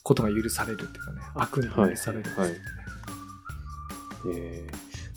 [0.05, 1.91] ことが許されるっていうかね、悪に許される。
[1.91, 2.23] んですよね。
[2.37, 2.61] はいはい。
[4.37, 4.67] え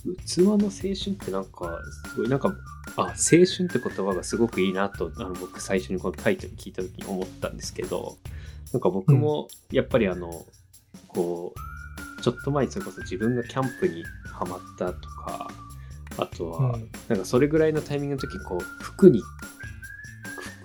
[0.06, 1.80] ー、器の青春ってなんか、
[2.14, 2.56] すごいなんか、
[2.96, 8.18] あ、青春って言葉がすごくいいなと、あの僕最初にこのタイトル聞いた時に思ったんですけど、
[8.72, 10.46] なんか僕もやっぱりあの、
[11.08, 11.54] こ
[12.18, 15.50] う、ちょっと前にそれこそ自分がキャンプにハマったとか、
[16.18, 16.90] あとは、うん。
[17.10, 19.22] なんかそれぐらいのタイミングの時にこう服に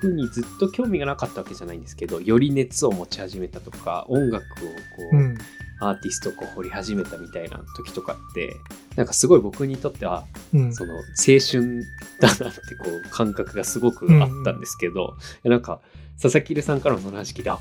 [0.03, 4.75] 服にずっと興味がなかったわけじゃないんですけどより熱を持ち始めたとか音楽をこ
[5.13, 5.39] う、うん。
[5.81, 8.55] アーティストをこう掘り始めたみたいな時とかって
[8.95, 10.73] なんかすごい僕にとってはうん。
[10.73, 11.01] その青
[11.45, 11.83] 春
[12.21, 15.81] だなってこう感覚がすごくあったんですけど、いやなんか
[16.23, 17.59] 佐々木留さんからの話聞いてあ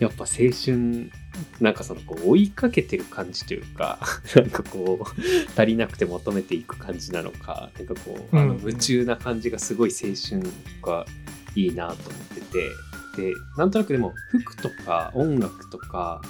[0.00, 1.10] やっぱ青春
[1.60, 4.00] なんかそのこう追いかけてる感じというか
[4.34, 10.50] なんかこう足りなくて求めていく感じなのかなんかこうあのうん夢中な感じがすごい青春
[10.82, 11.06] が
[11.54, 12.70] いいなと思ってて
[13.16, 16.20] でなんとなくでも服とか音楽とか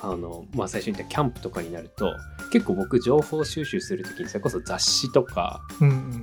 [0.00, 2.14] あの、まあ、最初に言ったキャンプとかになると
[2.50, 5.62] 結構僕情報収集するときにそれこそ雑誌とか。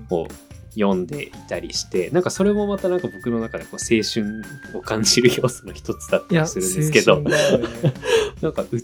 [0.09, 0.27] を
[0.75, 7.31] 読んでいたりしてなんかそれもまたなんか僕の中でこう青春を感じる要素の一つだったりするんですけどね。
[8.41, 8.77] なんか器っ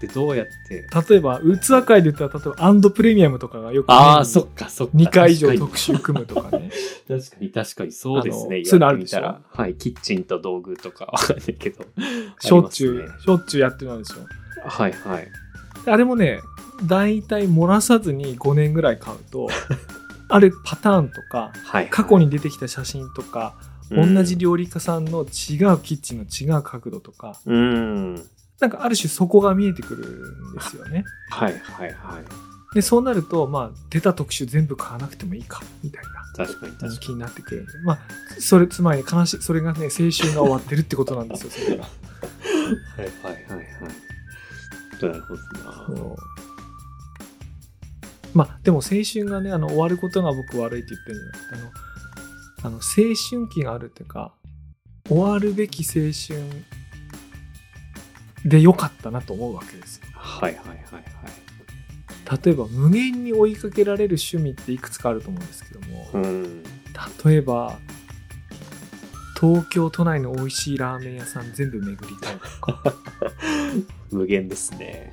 [0.00, 0.86] てどうやって？
[1.10, 4.92] 例えば、器界で言ったら、例えば、アンドプレミアムとかがよく、ああそっかそっか。
[4.96, 6.70] 2回以上特集組むとかね。
[7.08, 7.50] に確かに。
[7.50, 8.62] 確かにそうですね。
[8.64, 9.36] そういうのあるでしょ？
[9.52, 11.84] はいキッチンと道具とかわかんないけど。
[12.38, 14.16] しょっちゅう、しょっちゅうやってるのでしょ。
[14.68, 15.28] はいはい。
[15.86, 16.40] あれもね、
[16.86, 19.48] 大体漏らさずに5年ぐらい買うと、
[20.30, 23.54] あるパターンとか、はい過去に出てきた写真とか
[23.90, 28.14] うん同じ料理家さんの違うキッチンの違う角度とかうん。
[28.60, 30.06] なんかある種そこが見えてくる
[30.52, 31.04] んですよね。
[31.30, 32.74] はいはいはい。
[32.74, 36.98] でそうなるとまあ出た特集全部買わなくてもいいかみたいな確かに確かに。
[36.98, 37.98] 気になってくるんでまあ
[38.38, 41.84] それつまり悲しいそれがね青春が終わってるってことなんですよそれが。
[42.96, 43.66] はいはいはいはい。
[45.02, 46.16] なるほどな。
[48.34, 51.70] まあでも青春がねあの終わることが僕悪いって言ってるんじゃなくてあの
[52.62, 52.80] あの青
[53.14, 54.34] 春期があるっていうか
[55.08, 56.40] 終わるべき青春
[58.44, 60.06] でよかったなと思うわけですよ。
[60.12, 62.44] はいはいはいはい。
[62.44, 66.62] 例えば無限に追いかけられる趣味っていくつかあると思うんですけども、うん。
[67.24, 67.78] 例えば
[69.40, 72.94] 東京都内の美味しいラーメン屋さん全部巡りたいとか、
[74.12, 75.12] 無限ですね。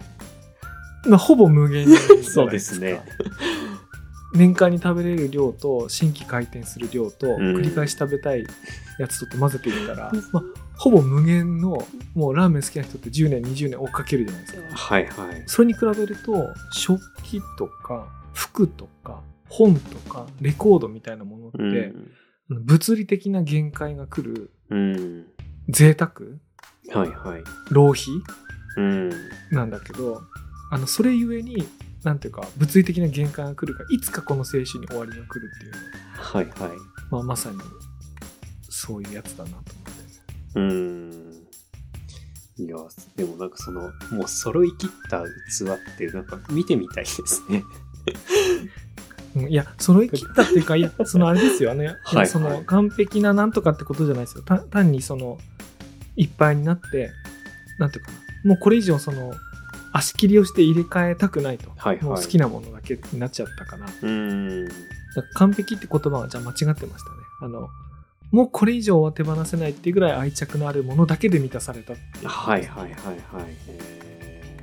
[1.06, 3.02] まあ、ほぼ無限にじゃない そうですね。
[4.34, 8.46] 年間に食べれる量と新規回転する量とうん繰り返し食べたい
[9.00, 10.44] やつとって混ぜてみたら、まあ、
[10.76, 15.44] ほぼ無限のもうラーメン好きな人って10年20年追っかけるじゃないですかはいはい。
[15.46, 21.58] それに比べると食器とか服とか本とかレコードみたいなものって、
[22.50, 22.66] うん。
[22.66, 25.26] 物理的な限界が来るうん。
[25.70, 26.14] 贅沢？
[26.94, 27.44] はいはい。
[27.72, 28.04] 浪費？
[28.78, 29.10] うん。
[29.52, 30.22] なんだけど
[30.70, 31.68] あのそれゆえに
[32.04, 35.78] なんていうか物理的な限界が来るからいつかこの青春に終わりが来るっていうの
[36.18, 36.78] はいはい。
[37.10, 37.58] まあ、まさに
[38.70, 40.60] そういうやつだなと思って。
[40.60, 41.28] うん。
[42.58, 42.78] いや、
[43.16, 47.64] でもなんかその、もう揃い切った器ってなんか見てみたいですね。
[49.36, 51.84] うんいや、揃い切ったっていうか、いや、 そのあれですよね。
[51.84, 54.44] いやはいその完璧ななんとかってことじゃないですよ。
[54.44, 55.38] た単にその、
[56.16, 57.12] いっぱいになって、
[57.78, 58.18] なんていうかな。
[58.46, 59.34] もうこれ以上その、
[59.98, 61.70] 足切りをして入れ替えたくないと。
[61.76, 63.86] はいはいもう好きなものだけになっちゃったから。
[63.86, 64.66] だかうん。
[64.66, 64.72] ら
[65.36, 66.98] 完璧って言葉はじゃあ間違ってましたね。
[67.42, 67.70] あの、
[68.32, 72.96] もうこれ以上は手放せないっていうぐらい愛着のあるものだけで満たされたっていうはいはいはいはい。
[73.70, 74.58] え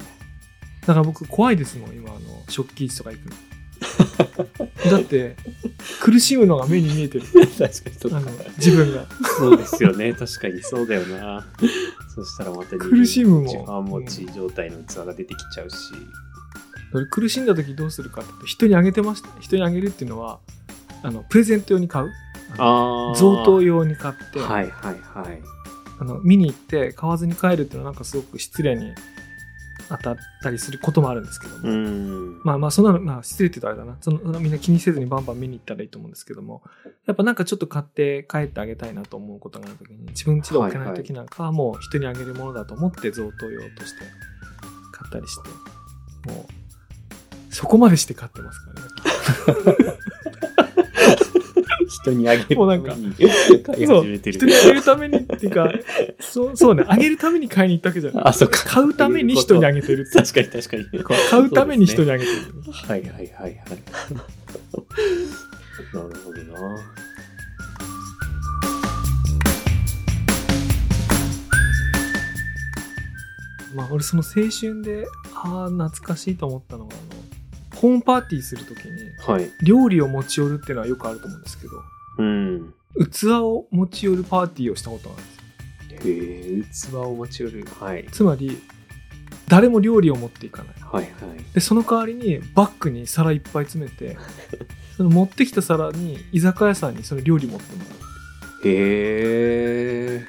[0.87, 3.37] だから僕怖いですもん、今、あの、食器市とか行くの。
[4.91, 5.37] だって、
[6.01, 7.25] 苦しむのが目に見えてる。
[7.25, 9.07] ー、 確かにあの、自分が。
[9.39, 10.13] そうですよね。
[10.13, 11.47] 確かにそうだよな。
[12.15, 15.77] そしたらまた苦しむもん自販持ち状態の器が出てきちゃうし。
[16.93, 19.29] 俺苦しんだ時どうするかって人にあげてました。
[19.41, 20.39] 人にあげるっていうのは、
[21.03, 22.11] あの、プレゼント用に買う。
[22.57, 23.15] ああ。
[23.17, 25.43] 贈答用に買って、はいはいはい。
[25.99, 28.93] あの、見に行って買わずに帰るっていうのはなんかすごく失礼に
[29.89, 31.69] 当たったりすることもあるんですけども。
[31.69, 32.41] うん。
[32.45, 33.97] まあまあ、そんなの、まあ、失礼って言うとあれだな。
[34.01, 36.63] その、みんな気にせずにバンバン見に行ったらいいと思うんですけども、
[37.07, 44.05] やっぱなんかちょっと買って帰ってあげたいなと思うことがあるときに、自分家で置けないときなんかはもう人にあげるものだと思って贈答用として
[44.93, 49.99] 買ったりして、もう、そこまでして買ってますからね。
[52.05, 52.95] 人にあげるもうなんか。
[52.95, 55.73] 人にあげるためにっていうか、
[56.21, 58.25] そう、そうね、あげるために買いに行ったわけじゃない。
[58.27, 58.65] あ、そっか。
[58.67, 61.05] 買うために人にあげてるって確かに確かに。
[61.31, 62.39] 買うために人にあげてる。
[62.73, 63.57] はいはいはいはい。
[65.95, 66.77] なるほどな。
[73.75, 78.93] まあ、俺その青春で、ああ、懐かしいと思ったのが、あの、ホームパーティーするときに、
[79.27, 79.51] はい。
[79.63, 81.73] 料理を持ち寄るっていうのはよくあると思うんですけど、
[82.19, 82.75] うん。
[83.11, 86.15] 器を持ち寄るパーティーをしたことがあるんですよ。
[86.15, 87.65] へえ、器を持ち寄る。
[87.81, 88.07] はい。
[88.11, 88.61] つまり、
[89.49, 90.75] 誰も料理を持っていかない。
[90.81, 91.45] はいはい。
[91.53, 94.17] で、その代わりにバッグに皿いっぱい詰めて、
[94.97, 97.87] その持ってきた皿に居酒屋さんにその料理持ってもら
[98.71, 100.27] へえ。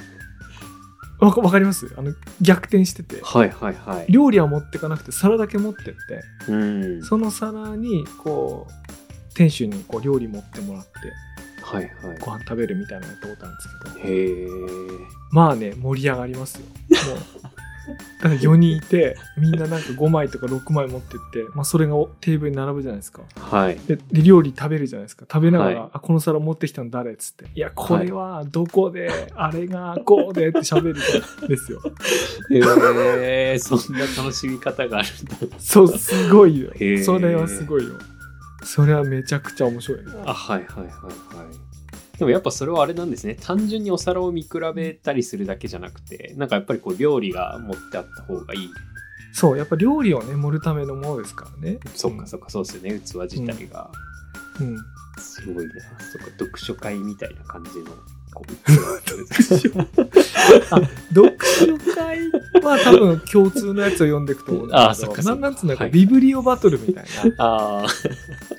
[1.22, 1.26] う。
[1.26, 1.94] わかわかります？
[1.98, 3.22] あの、逆転してて。
[3.24, 4.12] はいはいはい。
[4.12, 7.04] 料理は持ってかなくて皿だけ持ってって、うん。
[7.04, 8.74] その皿に、こう、
[9.34, 10.92] 店主にこう料理持ってもらって、
[11.66, 12.20] はいはい。
[12.20, 14.48] ご飯食べるみたいなのやったことあるんですけど、へえ。
[15.32, 16.66] まあね、盛り上がりますよ。
[16.66, 17.16] も
[17.50, 17.56] う。
[18.22, 23.22] だから4人いて、みんななんか5枚とか6枚持ってって、まあそれがテーブルに並ぶじゃないですか。
[23.40, 23.80] はい。
[23.88, 25.26] で、で料理食べるじゃないですか。
[25.32, 27.46] 食べながら、はいあ、この皿持ってきたの誰っつって。
[27.54, 31.82] いや、これはどこで、あれがこうでって喋るんですよ。
[32.50, 35.56] へえ、そんな楽しみ方があるんだ。
[35.60, 36.72] そう、すごいよ。
[37.04, 37.94] それはすごいよ。
[38.66, 40.12] それはめちゃくちゃ面白いね。
[40.26, 42.18] あ、はいはいはいはい。
[42.18, 43.38] でもやっぱそれはあれなんですね。
[43.40, 48.70] 単純にお皿を見比べたりするだけじゃなくて、なんかやっぱりこう料理が持ってあった方がいい。
[49.34, 51.80] そう、やっぱ料理をね、盛るためのものですからね。
[51.94, 53.00] そっかそっか、そうですよね。
[53.02, 53.92] 器自体が。
[54.62, 54.78] うん。
[55.20, 55.74] すごいな。
[56.00, 57.92] そっか、読書会みたいな感じの。
[58.36, 58.44] 個
[60.72, 62.20] あ読書会
[62.62, 65.94] は多分共通のやつを読んでいくと思うんだけどあなんなんつうんだか、はい。
[65.94, 67.06] ビブリオバトルみたい
[67.38, 67.86] な。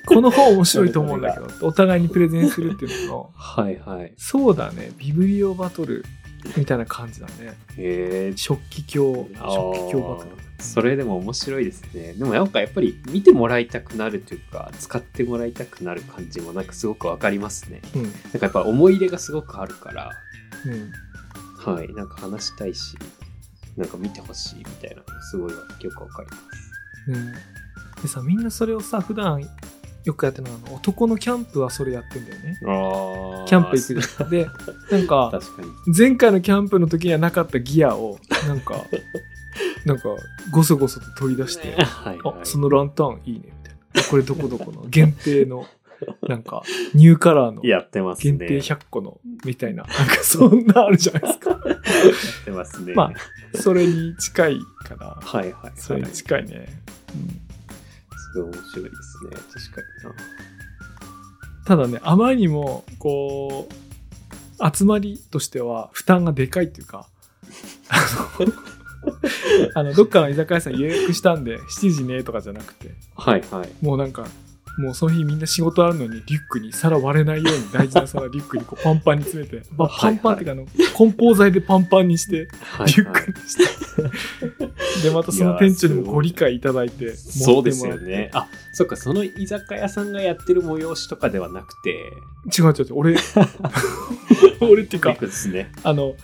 [0.05, 4.13] この本面白いと思うんだけど お互いにプレゼンするっていうののはいはい。
[4.17, 4.91] そうだね。
[4.97, 6.03] ビブリオバトル
[6.55, 7.57] みたいな感じだね。
[7.77, 10.35] へえ食器鏡あ食器鏡バトル。
[10.43, 12.13] ーそれでも面白いですね。
[12.13, 17.81] でもなんかやっぱり見てもらいたくなるというか使ってもらいたくなる感じもなんかすごくわかりますね。
[17.95, 18.03] うん。
[18.03, 20.11] なんかやっぱ思い入れがすごくあるから。
[20.65, 21.73] うん。
[21.73, 21.93] はい。
[21.93, 22.97] なんか話したいし
[23.77, 25.57] なんか見てほしいみたいなのすごいよ
[25.91, 27.11] くわかります。
[27.11, 27.33] ね
[28.01, 29.41] でさみんなそれをさ普段
[30.03, 32.59] よくやってるのは男のキャンプはそれやってんだよね。
[32.63, 34.29] あキャンプ行く。
[34.29, 34.47] で
[34.91, 35.39] なんか
[35.95, 38.85] 前回のキャンプの時にはなかったギアをなんか
[39.85, 40.09] なんか
[40.51, 42.45] ごそごそと取り出してはいあはい。
[42.45, 44.03] そのランタンいいねみたいな。
[44.09, 45.65] これどこどこの 限定の
[46.27, 46.61] なんか
[46.93, 48.37] ニューカラーのやってますね。
[48.37, 49.83] 限定100個のみたいな。
[49.83, 51.49] なんかそんなあるじゃないですか。
[51.49, 51.77] やっ
[52.45, 52.93] てますね。
[52.93, 53.11] ま
[53.55, 55.17] それに近いかな。
[55.21, 56.67] はいはいそれにはい近いね、
[57.13, 58.17] うん。
[58.17, 59.37] すごい面白いですね。
[59.53, 60.47] 確かにな。
[61.67, 67.09] ただねあまりにもこう集まりとしては負担がでかいっていうか
[67.89, 67.97] あ
[68.39, 68.53] の
[69.75, 72.91] あのどっかの居酒屋さん予約したんで7時ねとかじゃなくて。
[73.15, 73.85] はいはい。
[73.85, 74.27] もうなんか
[74.77, 83.57] もうその日みんな仕事あるのにリュックに皿割れないように大事な皿リュックにこうパンパンに詰めて、まあ、パンパンっていうかあの梱包材でパンパンにしてはいリュックにし
[85.01, 88.29] て、 でまたその店長にもご理解いただいてそうですよね。
[88.33, 91.89] あそっかその居酒屋さんがやってる催しとかではなくて。
[92.57, 93.17] 違う違う違う俺
[94.61, 95.71] 俺っていうかですね。
[95.83, 96.15] あの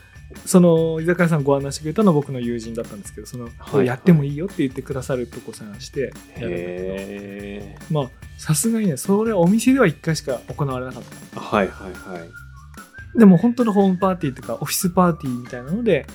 [0.45, 11.03] その居酒屋さんご案内してくれたのは僕の友人だったんですけどその、はいやってもいいよって言ってくださるとこ探してやるんだけどまあさすがにねそれはお店では1回しか行われなかっ
[11.33, 11.39] た。
[11.39, 12.29] はいはいはい。
[13.19, 16.05] でも本当のホームパーティーとかオフィスパーティーみたいなので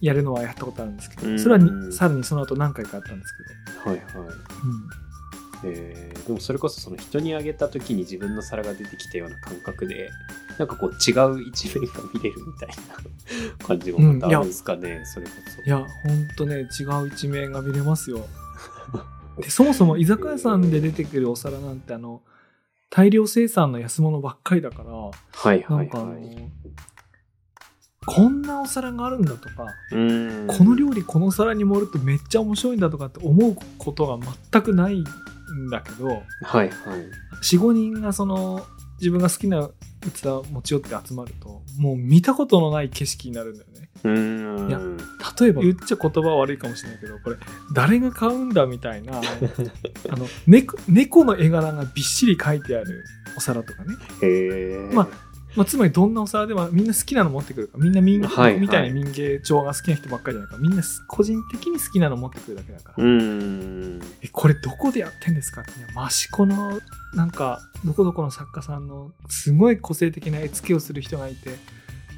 [0.00, 3.32] やるのはやったことあるんですけうんどそれはにさらにその後何回かあったんです
[3.84, 4.14] けはいはい。
[4.14, 4.28] ど、うん
[5.64, 10.10] えーでもそれこそその人にあげた時に自分の皿が出てきたような感覚で
[10.58, 15.62] なんかこう違う一面が見れるみたいな感じもまたあるんですかね、それこそ。
[15.62, 18.26] いやほんとね違う一面が見れますよ。
[19.40, 22.22] でそもそも居酒屋さんで出てくるお皿なんてあの
[22.90, 26.52] 大量生産の安物ばっかりだからはいはいなんかあの、はい
[28.06, 30.46] こんなお皿があるんだとか、うん。
[30.46, 34.18] この料理この皿に盛るとめっちゃ面白いんだとかって思うことが
[34.50, 35.04] 全くない
[35.58, 36.70] んだけどはいはい。
[37.42, 38.64] 45人がその
[39.00, 39.70] 自分が好きな
[40.12, 43.88] 器持ち寄って集まるともう見たことのない景色になるんだよね。
[44.04, 44.68] うん。
[44.68, 44.80] いや
[45.40, 47.36] 例えば言っちゃ言葉は悪いかもしれないけどこれ
[47.74, 49.18] 誰が買うんだみたいな
[50.10, 53.04] あの猫猫の絵柄がびっしり描いてある
[53.36, 53.94] お皿とかね。
[54.22, 54.90] へえ
[55.58, 57.78] ままあ、つまりどんなお皿でもみんな好きなの持ってくるか。
[57.78, 58.60] らみんな民、はいはい。
[58.60, 60.56] みたいな民芸帳が好きな人ばっかりじゃないか。
[60.56, 64.00] らみんな個人的に好きなの持ってくるだけだから、うん。
[64.22, 65.62] えこれどこでやってんですか？
[65.62, 66.78] って益子の
[67.14, 71.56] なんかどこどこの作家さんのすごい個性的な絵付けをする人がいて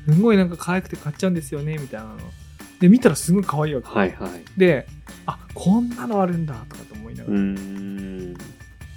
[0.06, 2.16] すごいなんか可愛くて買っちゃうんですよねみたいなの。
[2.78, 4.30] で見たらすごい可愛いわけ、はいはい。
[4.58, 4.86] で
[5.24, 8.34] あこんなのあるんだとかと思いながら、うん。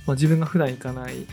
[0.05, 1.25] まあ、自分が普段行かない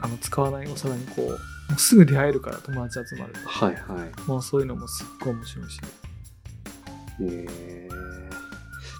[0.00, 1.38] あの使わないお皿にこう
[1.76, 5.80] すぐ出会えるから友達集まるとはいはいまあそういうのもすっごい面白いし。
[7.20, 7.86] へー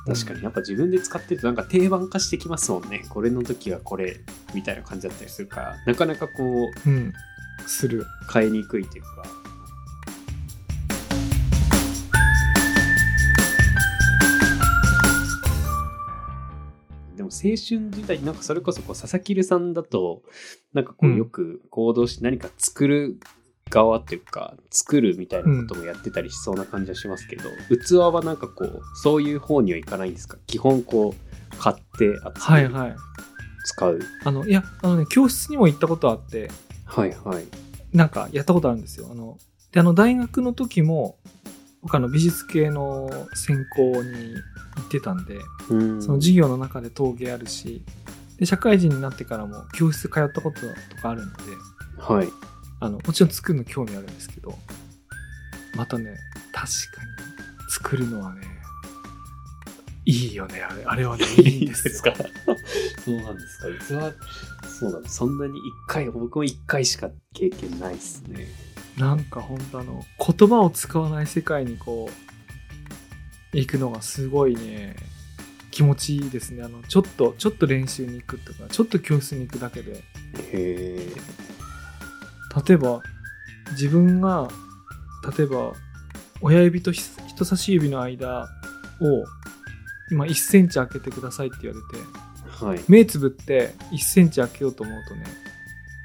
[0.06, 4.20] 確かにやっぱ自分で使ってるとなんか定番化してきますもんねこれの時はこれ
[4.54, 7.12] みたいな感じだったりするからなかなかこううん。
[7.66, 8.06] する。
[8.32, 9.24] 変えにくいというか
[17.26, 20.22] も青春時代なんかそれこそこう佐々木留さんだと
[20.72, 23.20] なんかこううんよく行動して何か作る
[23.68, 27.50] 側っていうか作るみたいなこともやってたりしそうな感じはしますけど、
[27.84, 30.38] 器はなんかこうそういう方にはいかないんですか？
[30.46, 32.96] 基本こう買って集める、はいはい。
[33.68, 36.52] 使うあの、いや、あのね、教室にも行ったことあって、
[36.84, 37.44] はいはい
[37.92, 39.08] なんかやったことあるんですよ。
[39.10, 39.38] あの、
[39.72, 41.18] で、あの、大学の時も、
[41.86, 45.38] 僕あの美術系の専攻に行ってたんで、
[45.70, 46.02] うん。
[46.02, 47.84] その授業の中で陶芸あるし、
[48.40, 50.60] で、社会人になってからも教室通ったこと
[50.96, 51.42] とかあるので、
[51.98, 52.28] はい。
[52.80, 54.58] あの、もちろん作るの興味あるんですけど、
[55.76, 56.16] またね、
[56.52, 58.40] 確かに作るのはね、
[60.06, 60.84] いいよね、あれ。
[60.84, 62.12] あれはね、 いいんですよ。
[62.12, 62.18] か
[63.04, 63.68] そうなんですか？
[63.78, 64.18] 器
[64.68, 68.46] そうなんだそんなに一回僕も一回しか経験ないですね
[68.96, 72.08] なんか本当あの言葉を使わない世界にこ
[73.52, 74.96] う行くのがすごいね
[75.70, 76.62] 気持ちいいですね。
[76.62, 80.02] あのちょっとちょっと練習に行くとかちょっと教室に行くだけで。
[82.66, 83.02] 例えば
[83.72, 84.48] 自分が
[85.36, 85.74] 例えば
[86.40, 88.46] 親指とひ人差し指の間を
[90.10, 92.80] 今1センチ開けてくださいって言われてはい。
[92.88, 95.24] 目つぶって1センチ開けようと思うとね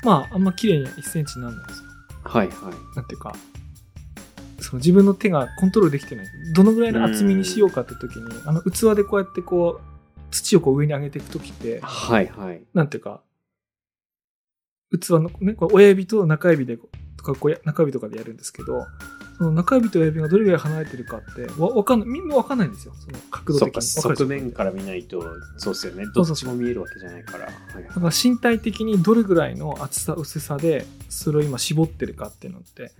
[0.04, 1.91] まああんま綺麗に1センチにならないんですよ
[2.24, 2.96] はいはい。
[2.96, 3.36] なんていうか
[4.60, 12.62] その自分の手がコントロールできてないどのぐらいの厚みにしようかって時にあの器でこうやってこう土をこう上に上げていく時ってはいはい。
[12.74, 13.22] なんていうか
[14.92, 16.78] 器のねこう親指と中指で
[17.18, 18.86] とかこうや中指とかでやるんですけど
[19.42, 25.20] その中指と親指がどれぐらい離れてるかってわわかんないみんなわかんないんですよその角度的に側面から見ないと、
[25.58, 26.06] そうですよね。
[26.14, 27.46] どっちも見えるわけじゃないから。
[27.46, 32.92] はいだから身体的にどれぐらいの厚さ薄さでそれを今絞ってるかっていうのって。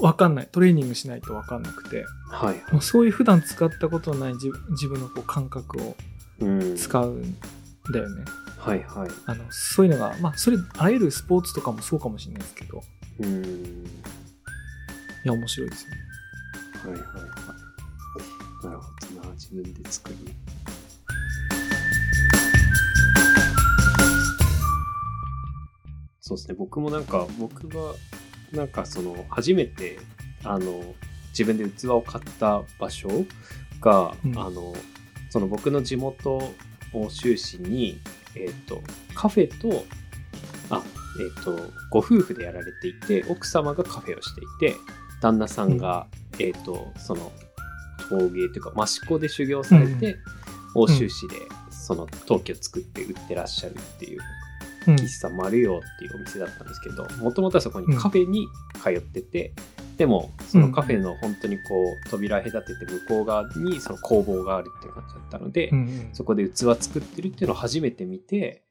[0.00, 5.96] わかんないトレーニングしないとわかんなくてはいもうそういう普段使ったことのない自自分のこう感覚を
[6.38, 6.76] うん。
[6.76, 7.36] 使うん
[7.90, 8.24] だよね。
[8.56, 9.08] はいはい。
[9.26, 12.84] あのそういうのがまあそれあらゆるスポーツとかもそうかもしれないですけど
[13.18, 13.90] いうーん。
[15.24, 15.96] や面白いですよね。
[16.82, 17.06] はいはいは
[18.62, 18.66] い。
[18.66, 19.32] なるほどな。
[19.34, 20.34] 自分で作り。
[26.20, 26.54] そうですね。
[26.56, 27.94] 僕もなんか、僕が、
[28.52, 29.98] なんかその、初めて、
[30.44, 30.94] あの、
[31.30, 33.08] 自分で器を買った場所
[33.80, 34.74] が、うんあの、
[35.30, 36.36] その僕の地元
[36.92, 38.00] を終始に、
[38.36, 38.82] えっ、と、
[39.14, 39.84] カフェと、
[40.70, 40.82] あ、
[41.20, 41.58] えっ、と、
[41.90, 44.76] ご夫婦でやられていて、奥様がカフェをしていて、
[45.20, 46.06] 旦那さんが、
[46.38, 47.32] えっ、と、その、
[48.08, 50.16] 陶芸というか、益子で修行されて、
[50.74, 51.36] 欧州市で、
[51.70, 54.20] その陶器を作って売ってらっしゃるっていう、
[54.88, 54.94] うん。
[54.94, 58.48] 喫茶丸よっていうお店だったんですけど、もともとはそこにカフェに
[58.82, 59.52] 通ってて、
[59.96, 61.62] でも、そのカフェの本当にこ
[62.06, 68.64] う、扉隔てて向こう側にその工房があるっていう感じだったので、うんうんそこで器作ってるっていうのを初めて見て、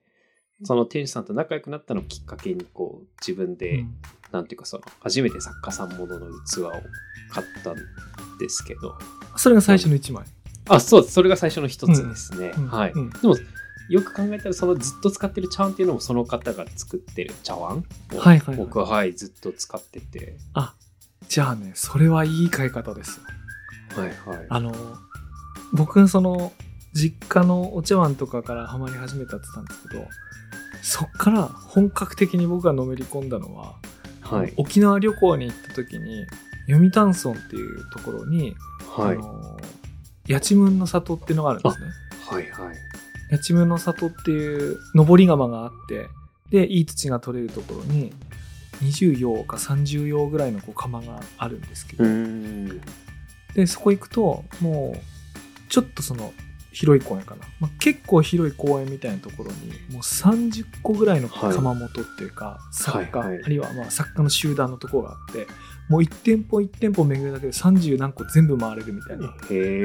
[0.64, 3.96] その店主さんと仲良くなったのをきっかけに、こう、自分で、うん
[4.32, 6.72] なんていうかその、初めて作家さんものの器を
[7.32, 7.76] 買ったん
[8.40, 8.98] ですけど、
[9.38, 10.26] それが最初の1枚。
[10.68, 11.04] あ、そう。
[11.04, 12.54] それが最初の一つですね。
[12.58, 12.92] うんはい。
[12.92, 13.36] うんでも、
[13.90, 20.38] よく考えたら、そのずっと使ってる茶碗っていうのも、その方が作ってる茶碗をはいはいはい僕は、はい、ずっと使ってて。
[20.54, 20.76] あ
[21.28, 24.02] じゃあねそれはいい買い方ですよ。
[24.02, 24.46] はいはい。
[24.50, 24.74] あの
[25.74, 26.52] 僕その
[26.94, 30.08] 実家のお茶碗とかからハマり始めたって言ったんですけど
[30.82, 33.76] そっから本格的に僕がのめり込んだのは、
[34.30, 34.54] はい。
[34.58, 36.26] 沖縄旅行に行った時に
[36.68, 38.56] 読谷村っていうところに、
[38.88, 39.16] はい。
[39.16, 39.58] あの
[40.30, 41.88] 八千文の里っていうのがあるんですね。
[42.28, 42.76] はいはい。
[43.32, 46.08] 八千文の里っていう登り窯があって
[46.52, 48.12] でいい土が取れるところに
[48.84, 52.04] 20葉か30葉ぐらいのこう窯があるんですけど。
[53.56, 56.34] でそこ行くともうちょっとその
[56.72, 65.48] 広い公園かな、まあ、結構広い公園みたいなところにもう30個ぐらいのはい窯元っていうか、作家、はいはいあるいはまあ作家の集団のところがあって
[65.90, 69.34] もう1店舗1店舗巡るだけで30何個全部回れるみたいな。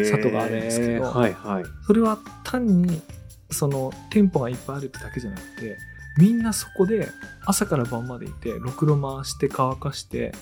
[0.04, 1.64] 里があるんですけどはいはい。
[1.86, 3.00] それは単に
[3.50, 5.78] その店舗がいっぱいあるってだけじゃなくて
[6.18, 7.08] みんなそこで
[7.44, 10.32] 朝から晩までいてろくろ回して乾かして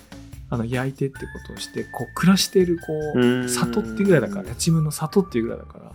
[0.51, 5.93] あの焼いてってことをしてこう暮らしているこう里っていうぐらいだから八千分の里っていうぐらいだから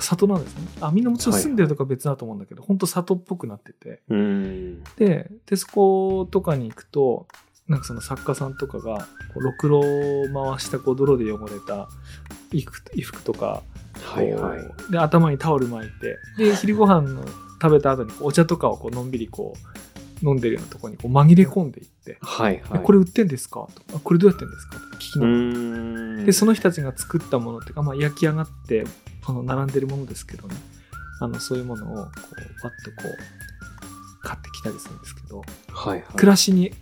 [0.00, 4.02] 里なんですねあみんなもちろん住んでるとか別だと思うんだけど、本当里っぽくなってて。
[4.96, 7.26] ででそことかに行くと
[7.68, 8.98] なんかその作家さんとかが
[9.32, 9.82] こうろくろを
[10.32, 11.88] 回したこう泥で汚れた
[12.50, 13.62] 衣服衣服とか
[14.02, 14.92] はいはい。
[14.92, 17.24] で頭にタオル巻いてで昼ご飯の
[17.62, 19.54] 食べた後にお茶とかをこうのんびりこ
[20.22, 22.80] う飲んでるようなところにこう紛れ込んでいってはいはい。
[22.80, 26.24] えこれ売ってんですか?」とかあ「これどうやってんですか?」とか聞きうながら。
[26.24, 28.84] でその人たちが作ったものっていうか、まあ、焼き上がって
[29.26, 30.54] あの並んでるものですけどね。
[31.20, 32.06] あのそういうものをこう
[32.62, 35.42] パッとこう買ってきたりするんですけど。
[35.72, 36.02] はいはい。
[36.16, 36.72] 暮らしに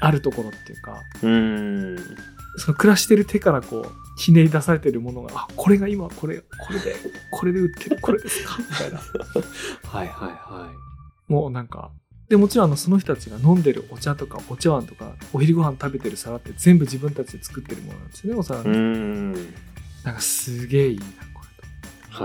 [0.00, 2.16] あるところっていうかうーん。
[2.56, 6.96] その暮らしてる手からこうひねり出されてるものがあこれが今これこれで
[7.30, 8.56] これで売ってるこれですか？
[8.58, 8.98] みたいな。
[9.88, 10.72] はいはいは
[11.28, 11.90] もうなんか
[12.28, 18.62] でもちろんあのその人たちが飲んでるお茶とかお茶碗とかお昼ご飯食べてる皿って全部自分たちで作ってるものなんですよねお皿。
[18.64, 19.34] なん
[20.14, 21.04] かすげえいいな。
[21.04, 21.10] こ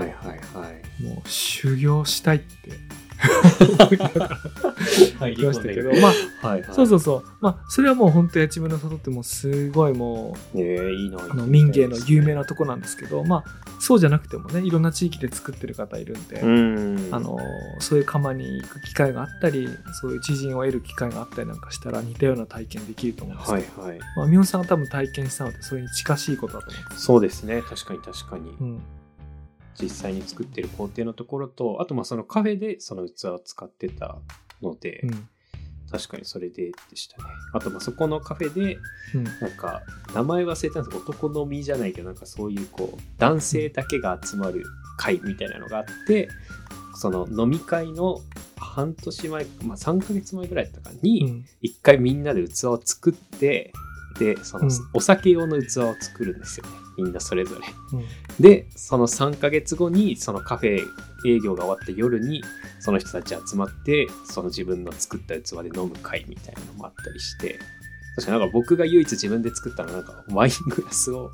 [0.00, 1.02] はいはいはい。
[1.02, 2.46] もう修行したいって
[5.18, 6.74] はい言いましたけどまあはいはい。
[6.74, 11.18] そうそうそうまあそれはもう本当八千分の里ってもうすごいもうええいいな。
[11.22, 17.08] あの民芸の有名なとこなんですけどまあそうじゃなくてもねいろんな地域で作ってる方いるんで、うん。
[17.10, 17.38] あの
[17.78, 19.68] そういう窯に行く機会があったり
[20.00, 24.00] そういう知人を得る機会があったりなんかしたら似たような体験できると思うんですけど、はいはい。
[24.16, 27.62] まあ、宮本さんが多分体験したのでそれに近しいことだと思うんです、そうですね。
[27.62, 28.50] 確かに確かに。
[28.60, 28.80] うん、
[29.80, 34.18] 実際に作ってる工程のところと、あとまあそのカフェでその器を使ってた
[34.62, 35.28] ので、うん。
[35.90, 37.24] 確かにそれででしたね。
[37.52, 38.78] あと、まあそこのカフェで、
[39.14, 39.24] うん。
[39.24, 39.82] なんか、
[40.14, 40.90] 名前忘れたんです。
[40.90, 44.64] けど、男のみじゃないけど、なんかそういうこう、男性だけが集まる
[44.98, 46.28] 会みたいなのがあって、
[46.96, 48.20] その飲み会の
[48.56, 51.44] 半年前、まあ3ヶ月前ぐらいだったかうに、ん。
[51.60, 53.72] 一回みんなで器を作って、
[54.18, 54.70] で、そのうん。
[54.94, 56.72] お酒用の器を作るんですよね。
[56.96, 57.66] みんなそれぞれ。
[57.92, 58.04] うん
[58.40, 60.80] で、その3ヶ月後に、そのカフェ
[61.26, 62.42] 営業が終わった夜に、
[62.80, 67.58] その人たち集まって、その自分の作った器で飲む会みたいなのもあったりして、
[68.16, 71.30] 確かになんか僕が唯一自分で作ったのは、なんかワイングラスを、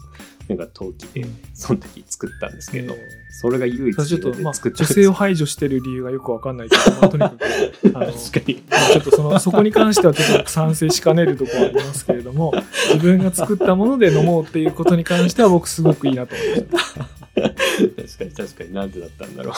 [0.56, 1.24] なんか陶器で、
[1.54, 3.00] その時作ったんですけど、えー
[3.34, 7.38] それが唯一ちょっと、まあ、女性を排除してる理由がよくわかんないけど、まあ、とにかく、
[7.96, 8.62] あの、確かに。
[8.68, 12.52] まあちょっとその、そこに関してはちょっと賛成しかねるところはありますけれども、
[12.92, 17.00] 自分が作ったもので飲もうっていうことに関しては僕すごくいいなと思いました。
[17.00, 19.54] 確かに確かになんでだったんだろ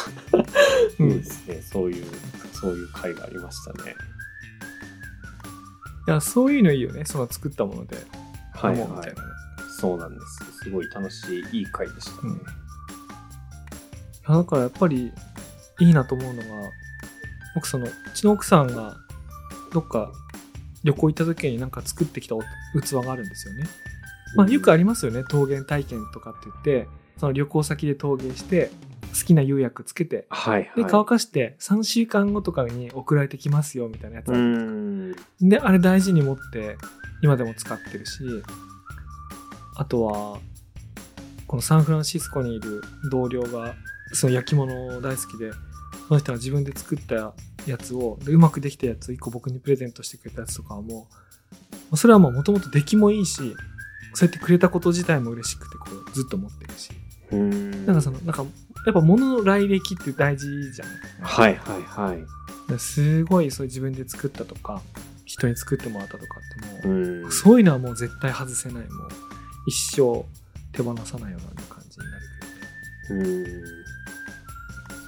[0.99, 1.05] う。
[1.05, 1.63] うんそうですね。
[1.73, 2.05] そういう、
[2.53, 3.97] そういう会がありましたね。
[6.07, 7.05] いや、そういうのいいよね。
[7.05, 7.97] その作ったもので
[8.53, 9.23] はいはい飲もうみたいな。
[9.23, 9.34] ね。
[9.85, 10.65] そうなんです。
[10.65, 12.33] すごい楽しい、いい会でしたね。
[12.33, 12.41] うん
[14.27, 15.13] だからやっぱり
[15.81, 16.49] いいなと思うのが、
[17.55, 18.97] 僕その、うちの奥さんが
[19.71, 20.11] どっか
[20.83, 22.41] 旅行行った時になんか作ってきたお
[22.81, 23.65] 器があるんですよね。
[24.35, 25.25] まあよくありますよね。
[25.29, 28.71] 陶芸体験とかって言って、その旅行先で陶芸して、
[29.13, 30.73] 好きな釉薬つけて、はいはい。
[30.77, 35.47] で、乾かして3週間後とかに送られてきますよみたいなやつあ。
[35.47, 36.77] で、あれ大事に持って、
[37.23, 38.23] 今でも使ってるし、
[39.77, 40.39] あとは、
[41.47, 43.75] このサンフランシスコにいる同僚が、
[44.13, 45.53] その焼き物大好きで、
[46.09, 47.35] その人が自分で作った
[47.67, 51.09] やつを、でうまくできたやつを一個僕にプレゼントしてくれたやつとかはも
[51.93, 53.55] う、それはもう元々出来もいいし、
[54.15, 56.91] そうやってくれたこと自体も嬉しくて、こう、ずっと持ってるし。
[57.33, 57.87] うん。
[57.87, 58.45] なんかその、なんか、
[58.87, 60.89] やっぱ物の来歴って大事じゃん。
[61.21, 62.25] はいはいはい。
[62.71, 64.83] ですごいそういう自分で作ったとか、
[65.25, 66.27] 人に作ってもらったとか
[66.79, 67.33] ってもう、うん。
[67.33, 68.89] そういうのはもう絶対外せない。
[68.89, 69.09] もう
[69.67, 70.25] 一生
[70.73, 72.23] 手放さないような感じになる
[73.09, 73.29] けどね。
[73.29, 73.95] うん。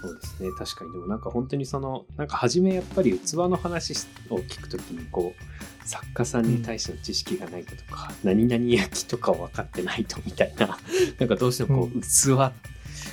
[0.02, 0.48] そうですね。
[0.58, 0.92] 確かに。
[0.92, 3.94] でもなんか本当にその、なんか初めやっぱり器の話
[4.30, 10.78] を聞くときに、こう、作家さんに対しての知識がないととか、何々焼きとか分かってないとみたいな、
[11.18, 12.06] なんかどうしてもこう、う器、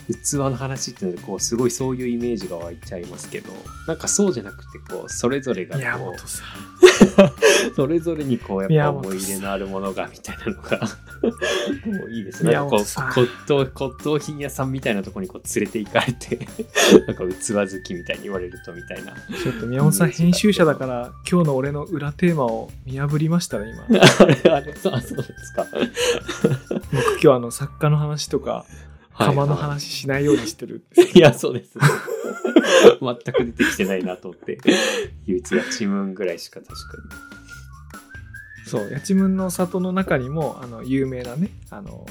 [0.08, 3.54] 器の話っていうので、こう、すごいそういうイメージが湧いちゃいますけど、
[3.88, 6.73] なんかそうじゃなくて、こう、それぞれが宮こう、
[7.76, 10.86] それぞれにこう、やっぱ思い入れのあるものが、みたいなのが、 こ
[12.08, 12.56] ういいですね。
[12.56, 16.48] こう骨董、骨董品屋さんみたいなところにこう連れて行かれて、
[17.08, 19.14] なんか器好きみたいに言われるとみたいな。
[19.14, 19.16] ん。
[19.16, 24.00] ちょっと宮本さん編集者だから、今日の俺の裏テーマを見破りましたね、今。
[24.20, 25.68] あれ、あれ、そうそうですか。
[26.92, 28.66] 僕今日あの作家の話とか、
[29.14, 30.84] 釜のはい話しないようにしてる。
[30.96, 31.12] はい。
[31.14, 31.72] いや、そうです。
[33.02, 34.58] 全く出てきてないなと思って。
[35.26, 36.76] 唯一やちむんぐらいしか確か
[38.66, 42.06] そう、八千の里の中にも、あの、有名なね、あの、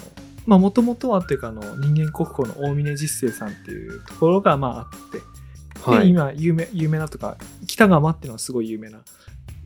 [0.47, 5.19] まあ、もともとはっていうか、あの、人間国宝の大峰実生さんっていうところが、まあ、あって、
[5.91, 5.99] に。
[5.99, 7.37] で、今、有名、有名なとか、
[7.67, 9.01] 北川っていうのはすごい有名な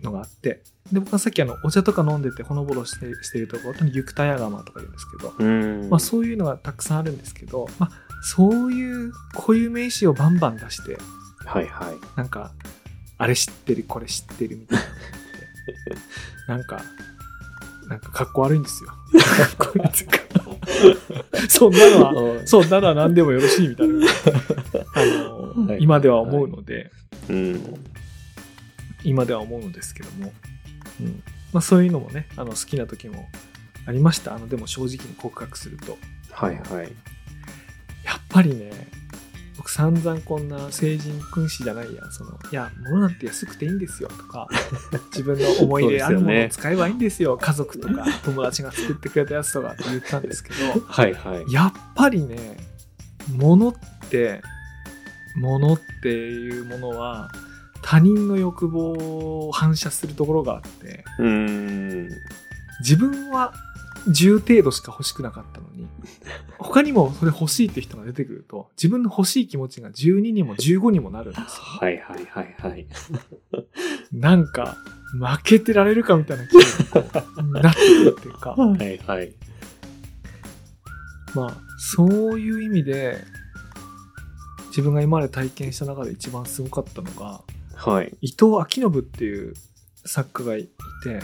[0.06, 5.90] のがあって、で、僕はさっきあの、お茶とか飲んでてほのぼろしてしてるところ、ゆくたや釜とか言うんですけど、うん。
[5.90, 10.98] まあそういうのがたくさんあるんですけど、まあそういう固有名詞をバンバン出して、
[11.44, 11.96] はいはい。
[12.16, 12.52] なんか、
[13.18, 14.78] あれ知ってる、これ知ってるみたい
[16.48, 16.56] な。
[16.56, 16.82] なんか、
[17.88, 18.90] なんか格好悪いんですよ。
[19.58, 20.18] これっていうか
[21.48, 24.06] そんなのは、そんなのは何でもよろしいみたいな。
[24.94, 26.90] あの、はい今では思うので、
[27.28, 27.54] うん。
[29.06, 30.32] 今では思うのですけども、
[31.00, 31.22] うん。
[31.52, 33.28] まあ、そういうのもねあの好きな時も
[33.86, 34.34] ありました。
[34.34, 35.96] あのでも正直に告白すると。
[36.32, 36.92] はいはい。
[38.04, 38.70] やっぱりね
[39.56, 44.08] 僕散々こんな成人君子じゃないやそのいや物なんて安くていいんですよ。
[44.08, 44.48] とか
[45.14, 47.38] 自分の思い入れあるものを使えばいいんですよ。
[47.40, 50.56] 家族とか友達が作ってくれたやつとかって言ったんですけど。
[50.86, 51.52] はいはい。
[51.52, 52.56] やっぱりね
[53.32, 53.74] 物っ
[54.10, 54.42] て
[55.36, 57.30] 物っていうものは
[57.86, 62.08] 他人の欲望を反射するところがあってうん。
[62.80, 63.54] 自分は
[64.08, 65.86] 10程度しか欲しくなかったのに
[66.58, 72.86] 他にもそれ欲しいって人が出てくると自分の欲しい気持ちが12にも15にもなるんですよはいはいはいはい。
[74.12, 74.76] なんか
[75.12, 79.32] 負けてられるかみたいな気分になってくるっていうか はいはい。
[81.36, 83.22] まあそういう意味で
[84.68, 87.42] 自分が今まで体験した中で一番すごかったのが
[87.76, 88.12] はい。
[88.20, 89.54] 伊藤明信っていう
[90.04, 90.68] 作家がい
[91.02, 91.20] て、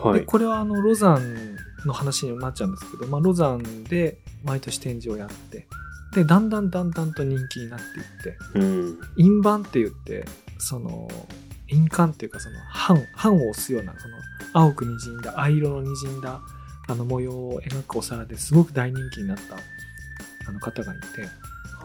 [0.00, 0.20] はい。
[0.20, 5.66] でこれはあのロザンの話になっちゃうんですけど、まあ、ロザンで毎年展示をやって
[6.14, 8.98] でだんだんだんだんと人気になっていってうん。
[9.16, 10.24] 印版って言って
[10.58, 11.08] その
[11.68, 12.56] 印鑑っていうかその
[12.88, 14.16] 版版を押すようなその
[14.52, 16.40] 青くにじんだ藍色のにじんだ
[16.88, 19.56] あの模様を描くお皿ですごく大人気になった
[20.48, 20.96] あの方がい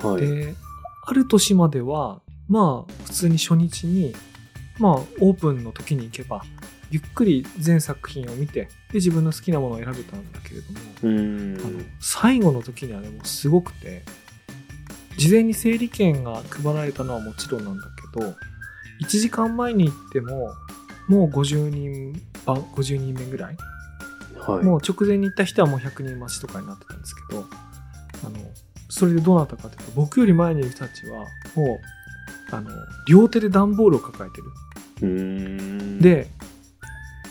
[0.01, 0.21] て、はい。
[0.21, 0.55] で
[1.03, 4.15] ある年まではまあ普通に初日に
[4.79, 6.43] まあオープンの時に行けば
[6.89, 11.85] ゆっくり全作品を見てで自分の好きなものを選べたんだけれども、あのん。
[11.99, 14.03] 最後の時にはねもうすごくて
[15.17, 18.33] 事前に整理券が配られたのはもちろんなんだけど
[19.01, 20.53] 1時間前に行っても
[21.07, 22.13] もう50人
[22.45, 23.57] ば50人目ぐらい、
[24.39, 24.63] はい。
[24.63, 27.45] もう直前に行った人はもう100人待ちとかになってたんですけど
[28.25, 28.37] あの
[28.89, 31.19] それでどうなったかというと僕より前にいる人たちは
[31.55, 31.79] もう
[32.51, 32.69] あの
[33.07, 35.99] 両手で段ボールを抱えてる。
[36.01, 36.29] で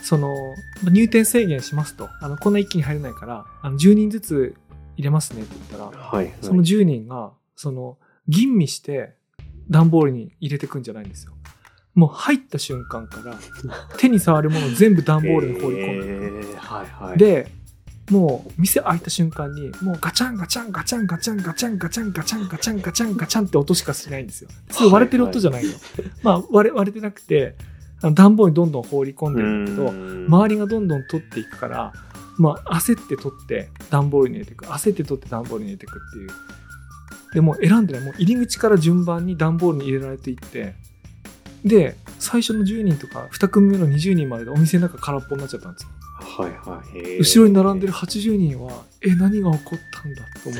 [0.02, 0.34] その
[0.90, 2.08] 入店制限しますと。
[2.20, 4.54] あのこんな一気に入れないからあの10人ずつ
[4.96, 6.34] 入れますねって言ったらはい、はい。
[6.40, 7.98] その10人がその
[8.28, 9.14] 吟味して
[9.68, 11.32] 段ボールに入れてくんじゃないんですよ。
[11.94, 13.36] もう入った瞬間から
[13.98, 17.50] 手に触るもの全部段ボールに放り込んでえーはいはい。、で
[18.10, 24.50] もう店開いた瞬間にもうガチャンガチャンガチャンガチャンガチャンガチャンガチャンガチャンガチャンガチャンって音しかしないんですよ。
[24.70, 25.70] それ割れてる音じゃないの、
[26.22, 27.54] まあ割れ割れてなくて
[28.14, 31.92] 段ボールにどんどん放り込んでるんだけど周りがどんどん取っていくから、
[32.38, 34.64] まあ、焦って取って段ボールに入れていく。
[34.64, 36.30] 焦って取って段ボールに入れていくっていう。
[37.34, 38.04] でもう選んでない。
[38.04, 40.74] もう入り口から順番に段ボールに入れられていって
[41.64, 45.88] で最初の10人とか2組目の20人まででお店の中空っぽになっちゃったんですよ
[46.38, 46.98] はいはい。
[46.98, 47.18] えー。
[47.18, 50.58] 後ろに並んでる80人はえ何が起こったんだと思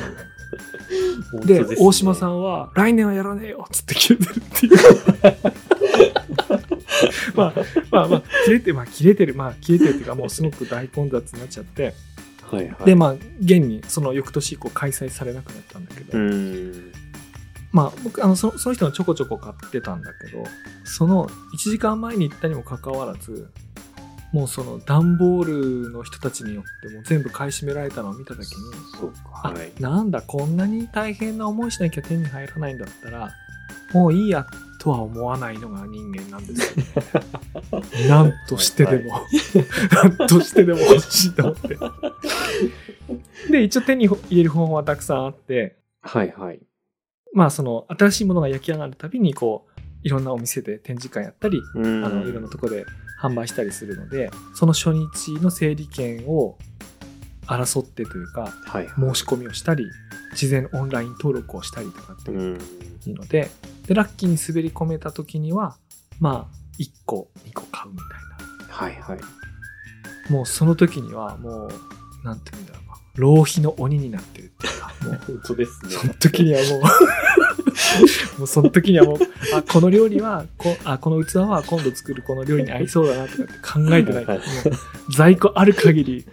[1.43, 1.45] う。
[1.45, 1.75] でね。
[1.79, 4.77] 大島さんは来年はやらねえよっつって切れてるっていう。
[7.35, 7.53] まあ
[7.91, 9.35] まあまあ切れてまあ切れてる。
[9.35, 11.93] まあ切れてるっていうかもうすごく大混雑になっちゃって。
[12.49, 12.85] はいはい。
[12.85, 16.17] でまあ現にその翌年以降開催されなくなったんだけど。
[17.71, 20.43] まあ僕あのそその人のちょこちょこ買ってたんだけど
[20.83, 23.49] その1時間前に行ったにもかかわらず
[24.31, 28.45] もうその段ボールの人たちによってもう全部買い占められたのを見た時に
[28.97, 29.41] そうか。
[29.43, 29.71] あはい。
[29.79, 33.31] なんだこんなに大変な思いしなきゃ手に入らないんだったら
[33.93, 34.45] もういいや
[34.79, 39.11] とは思わないのが人間なんですよ、ね、 なんとしてでも、
[40.19, 41.77] なんとしてでも欲しいと思って
[43.51, 46.59] で一応手に入れる本はたくさんあってはいはい。
[47.33, 52.85] まあその新しいものが焼き上がるたびにこういろんなお店で展示会やったりあのいろんなとこで
[53.21, 56.57] 販売したりするのでその初日の整理券を
[57.47, 59.13] 争ってというかはいはい。
[59.13, 59.85] 申し込みをしたり
[60.35, 62.59] 事前オンライン登録をしたりとかってういう。
[63.07, 63.49] ので
[63.87, 65.75] でラッキーに滑り込めた時には
[66.19, 68.31] まあ1個2個買うみたい
[68.71, 69.19] はいはい。
[69.19, 69.27] な
[70.29, 71.71] もうその時にはもう
[72.23, 75.91] なんていうんだろうな浪費の鬼になってるっていうかもう 本当ですね。
[75.91, 76.81] その時にはもう
[78.37, 79.17] もうその時にはもう
[79.53, 84.25] あこの料理はこあこの器は今度作るこの料理に合いそうだなとかって考えてない。
[84.25, 84.41] はい
[85.13, 86.25] 在庫ある限り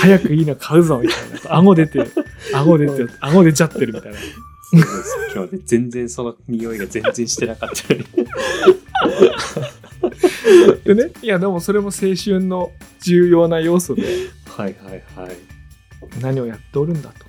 [0.00, 1.56] 早くいいの買うぞみたいな。
[1.56, 2.06] 顎出て
[2.54, 4.18] 顎出て顎出ちゃってるみたいな。
[5.34, 7.94] 今日で全然その匂いが全然してなかった。
[10.84, 14.02] でねいやでもそれも青春の重要な要素で。
[14.46, 15.36] はいはいはい。
[16.20, 17.26] 何をやっておるんだと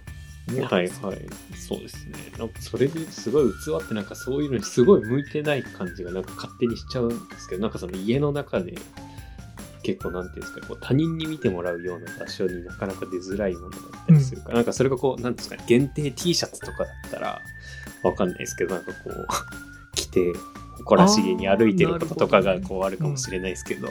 [0.50, 1.30] 思うはいはい。
[1.56, 2.16] そうですね。
[2.38, 8.76] なんかそれですごい器ってなんかそういうのにすごい向いてない感じがなんか勝手にしちゃうんですけど、なんかその家の中で
[9.84, 17.42] 結構なんていうんですか、こう他人に見てもらうような場所になかなか出づらいものだったりするから、なんかそれがこう、なんていうんですか、限定 T シャツとかだったら
[18.04, 19.28] わかんないですけど、なんかこう、
[19.96, 20.34] 着て
[20.78, 23.90] 誇らしげに歩いてることとかがこうあるかもしれないですけど、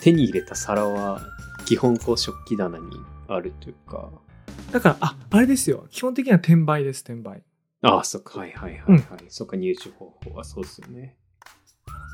[0.00, 1.22] 手に入れた皿は
[1.64, 2.84] 基本こう食器棚に
[3.28, 4.10] あるというか、
[4.72, 7.42] だからああれですよ基本的には転売です転売
[7.82, 9.02] ああ、そっか、はいはいはいはい。
[9.28, 11.16] そっか、入手方法はそうですよね。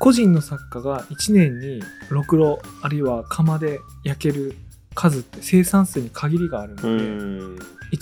[0.01, 4.55] 個人の作家が1年にろくろあるいは窯で焼ける
[4.95, 7.55] 数って生産数に限りがあるのうで、ん。
[7.55, 7.59] 1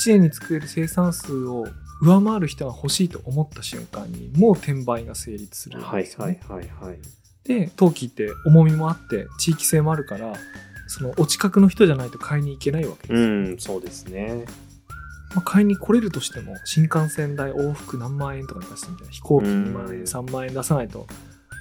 [0.07, 1.67] 年に作れる生産数を
[2.01, 6.39] 上回る人が欲しいと思った瞬間にもう転売が成立するんはいですよね。
[6.47, 6.99] はいはいはい。
[7.43, 10.34] で陶器って重みもあって地域性もあるから
[10.89, 14.45] そのお近くの人じゃないと買いに行けないわけですよ、うん、そうですね。
[15.35, 21.05] まあ、買いに来れるとしても新幹線代往復何万円とか出してみたいな飛行機うん2万円3万円出さないと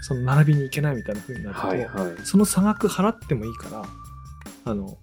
[0.01, 2.25] その並びに行けないみたいな風になると、はいはい。
[2.25, 3.85] その差額払ってもいいから
[4.65, 4.97] あの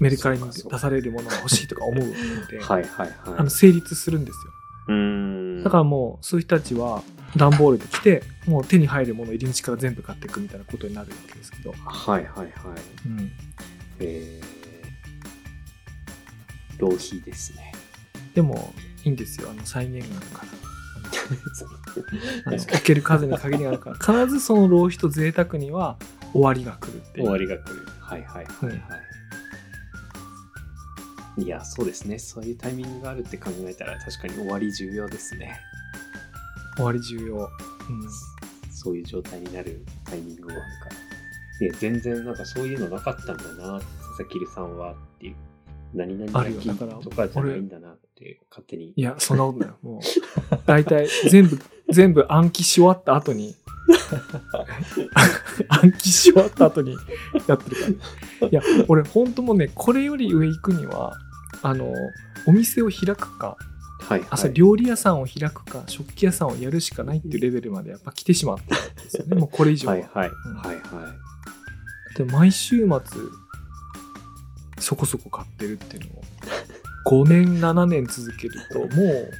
[0.00, 3.12] メルカリに出されるものが欲しいとか思うので、 はいはいはい。
[3.36, 4.52] あの成立するんですよ
[4.88, 5.62] うん。
[5.62, 7.02] だからもうそういう人たちは
[7.36, 12.48] 段ボールで来てもう手に入るものを入り口から全部買っていくみたいなことになるわけですけど、はいはいはい。
[13.06, 13.32] うん、
[14.00, 17.72] えー、浪費ですね。
[18.34, 18.72] でも
[19.04, 20.52] いいんですよあの再現があるから
[22.46, 25.98] あの 置ける数に限りがあるから必ずその浪費と贅沢には
[26.32, 27.86] 終わりが来るっていう終わりが来る。
[28.00, 28.78] はいはいはいはい。
[31.38, 32.18] いや、そうですね。
[32.18, 35.58] そういうタイミングがあるって考えたら確かに終わり重要ですね。
[36.76, 37.48] 終わり重要、
[37.88, 38.08] うん、
[38.70, 40.96] そういう状態になるタイミングがあるから。
[41.60, 45.36] いや、全然なんかそういうのなかったんだな、佐々木さんはっていう。
[45.94, 48.92] 何々あるだからとかじゃないんだなって勝手に。
[48.96, 50.00] いやそんなことないもう
[50.66, 51.58] 大体全部
[51.90, 53.54] 全部暗記し終わった後に
[55.68, 56.96] 暗記し終わった後に
[57.46, 58.04] やってるか
[58.40, 61.12] らいや俺本当もうねこれより上行くには
[61.62, 61.92] あの
[62.46, 63.56] お店を開くか
[64.08, 64.28] はいはい。
[64.30, 70.28] あそう料理屋さんを開くか食器屋さんをやるしかないっていうレベルまでやっぱ来てしまったんですよね もうこれ以上は、はいはい。
[70.28, 71.14] うんはいは
[72.14, 72.18] い。
[72.18, 72.98] で毎週末
[74.78, 76.24] そこそこ買ってるっていうのを
[77.24, 79.30] 5年7年続けると もう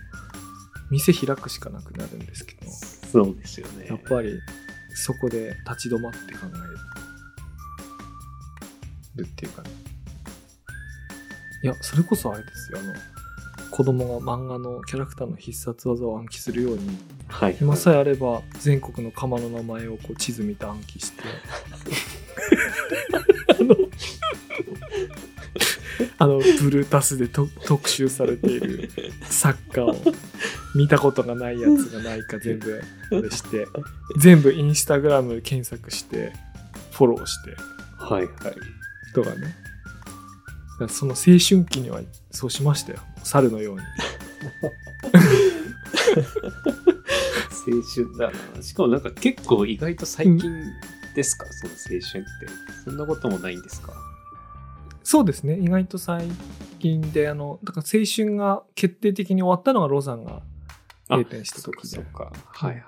[0.90, 3.86] 店開くしかなくなるんですけどそうですよね。
[3.88, 4.38] やっぱり
[4.94, 6.46] そこで立ち止まって考
[9.16, 9.70] えるっていうかね
[11.62, 12.94] いやそれこそあれですよあの
[13.72, 17.54] 子供が漫画のキャラクターの必殺技を暗記するようにはい。
[17.54, 21.22] 暇さえあれば全国の釜の名前をこう地図見て暗記して。
[23.48, 23.76] あの
[26.18, 28.90] あのブルータスでと特集されている
[29.22, 29.94] 作家を
[30.74, 33.66] 見たことがないやつがないか全部あれして
[34.18, 36.32] 全部インスタグラム検索して
[36.90, 37.56] フォローして。
[37.98, 38.24] はい。
[38.24, 38.32] はい。
[39.14, 39.54] とかね。
[40.88, 42.00] その青春期には
[42.30, 43.82] そうしましたよ猿のように
[47.66, 48.62] 青春だな。
[48.62, 50.64] しかもなんか結構意外と最近
[51.14, 52.28] ですか、その青春って。
[52.84, 53.92] そんなこともないんですか？
[55.04, 56.28] そうですね意外と最
[56.78, 60.42] 近であのだから青春が決定的に終わったのがロザンが
[61.10, 62.32] 閉店した時でそっか。
[62.46, 62.82] はいはい。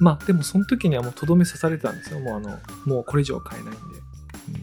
[0.00, 3.82] まあでもその時にはもうとどめ刺されてたんですよもうあのもうこれ以上は買えないんで、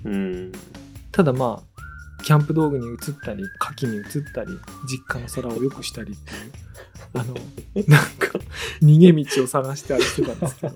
[0.05, 0.17] うんう
[0.47, 0.51] ん。
[1.11, 1.78] ただまあ
[2.23, 4.51] キャンプ道具に移ったり牡蠣に移ったり
[4.87, 6.51] 実家の皿を良くしたりっていう
[7.13, 7.33] あの
[7.87, 8.39] なんか
[8.81, 10.75] 逃げ道を探してあれしてたんですけど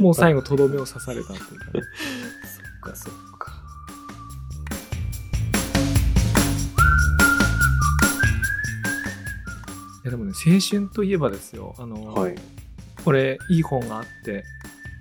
[0.00, 1.82] もう最後とどめを刺されたっていうかね
[2.82, 3.52] そっかそっか。
[10.02, 12.34] いやでもね青春といえばですよあの、はい。
[13.04, 14.44] これいい本があって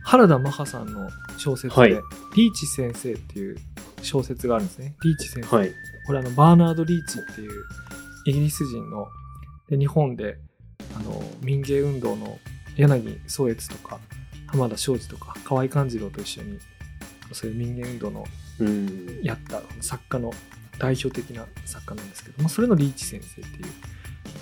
[0.04, 1.92] 原田マハさんの小説で、はい
[2.36, 3.58] リーチ先生っていう
[4.04, 5.72] 小説があるんですねリーチ先生、はい。
[6.06, 7.52] これあのバーナード・リーチっていう
[8.26, 9.08] イギリス人の
[9.70, 10.38] で日本で
[10.96, 12.38] あの民芸運動の
[12.76, 14.00] 柳宗悦とか
[14.48, 16.60] 浜田庄司とか河合勘次郎と一緒に
[17.32, 18.26] そういう民芸運動の
[18.60, 19.20] うん。
[19.24, 20.32] やった作家の
[20.78, 23.66] 代表的な作家なんですけど、まあ、それのリーチ先生っていう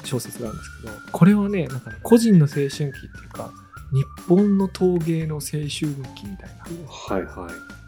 [0.03, 2.91] 小説があるんですけどこれはねなんかね個人の青春期ってい
[3.25, 3.51] うか
[3.93, 7.80] 日本の陶芸の青春期みたいなはいはい。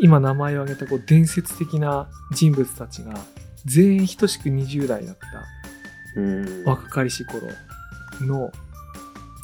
[0.00, 3.14] 今名前を挙げたこう伝説的な人物たちが
[3.64, 6.64] 全員等しく20代だったうん。
[6.64, 7.48] 若かりし頃
[8.20, 8.50] の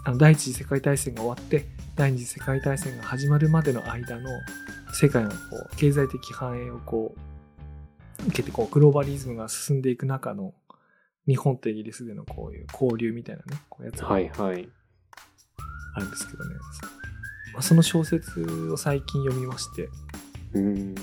[0.05, 4.31] あの第一次世界大戦が終わって第二次世界大戦が始まるまでの間の
[4.93, 5.37] 世界のこ
[5.73, 7.15] う経済的繁栄をこ
[8.25, 10.55] う受けてこうグローバリズムが進んでいく中の
[11.27, 14.69] 日本とイギリスでのこういう交流みたいなねこうやつがはいはい。
[15.95, 16.55] あるんですけどね、
[17.53, 18.43] まあ、その小説
[18.73, 19.91] を最近読みましてうん。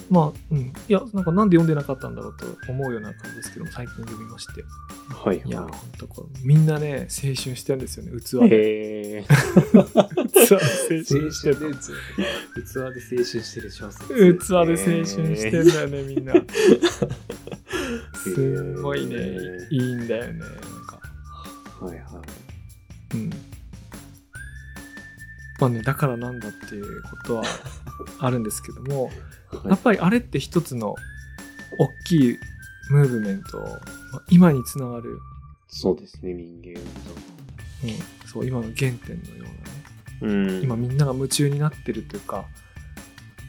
[0.09, 0.59] まあ、うん。
[0.59, 4.63] いや、なんかなんで読んでなかったんだろうと思うような感じですけども、最近読みまして。
[5.09, 8.49] はいいや、はほんとこう、みんなね、青春してるんですよね、器い。
[8.49, 8.55] で。
[8.55, 9.25] へえ。
[9.27, 11.55] 器で青青春してる。
[11.79, 14.07] 器で青春してる小説。
[14.07, 16.33] 器で青春してんだよね、みんな。
[18.13, 19.15] すんごいね
[19.69, 20.49] いいんだよね、なん
[20.85, 20.99] か。
[21.79, 22.21] はいは
[23.13, 23.17] い。
[23.17, 23.29] うん。
[25.59, 27.43] まあね、だからなんだっていうことは
[28.19, 29.11] あるんですけども、
[29.65, 30.95] やっぱりあれって一つの
[31.77, 32.37] 大きい
[32.89, 35.19] ムーブメント、まあ今につながる
[35.67, 36.81] そうですね、民芸うん、
[38.25, 39.57] そう今の原点のようなね
[40.21, 40.53] 運動。
[40.53, 40.63] うん。
[40.63, 42.45] 今みんなが夢中になってるというか、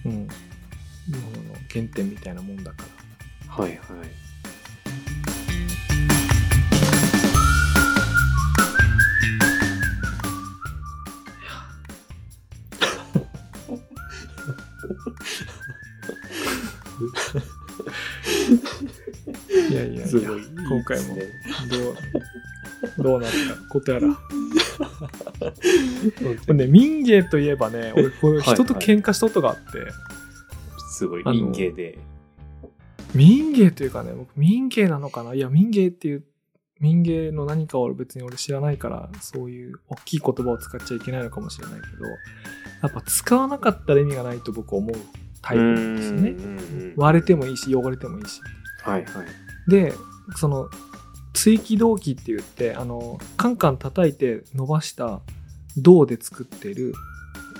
[0.05, 0.29] うん、ものの
[1.71, 2.85] 原点みたいなもんだか
[3.49, 3.79] らはいはい。
[19.79, 20.43] やいやいやすごい。
[20.69, 23.37] 今回もどうどうなった
[23.69, 24.09] ことやら
[25.39, 25.53] こ
[26.49, 29.63] れね民芸といえばね俺これ人と喧嘩したことがあって、
[30.91, 31.99] すごいあの民芸で。
[33.15, 36.25] 民芸というかね僕民芸なのかないや民芸っていう
[36.81, 42.05] 民芸の何かを別に俺知らないから、そういう大きい言葉を使っちゃいけないのかもしれないけど、
[42.83, 44.97] やっぱ使わなかったら意味がないと僕は思う
[45.43, 46.13] タイプなんです。
[46.13, 48.41] ね割れてもいいし、汚れてもいいし。
[48.83, 49.27] はいはい。
[49.69, 49.93] で、
[50.37, 50.69] その、
[51.35, 55.21] 追記銅器って言って、あの、カンカン叩いて伸ばした
[55.77, 56.95] 銅で作ってる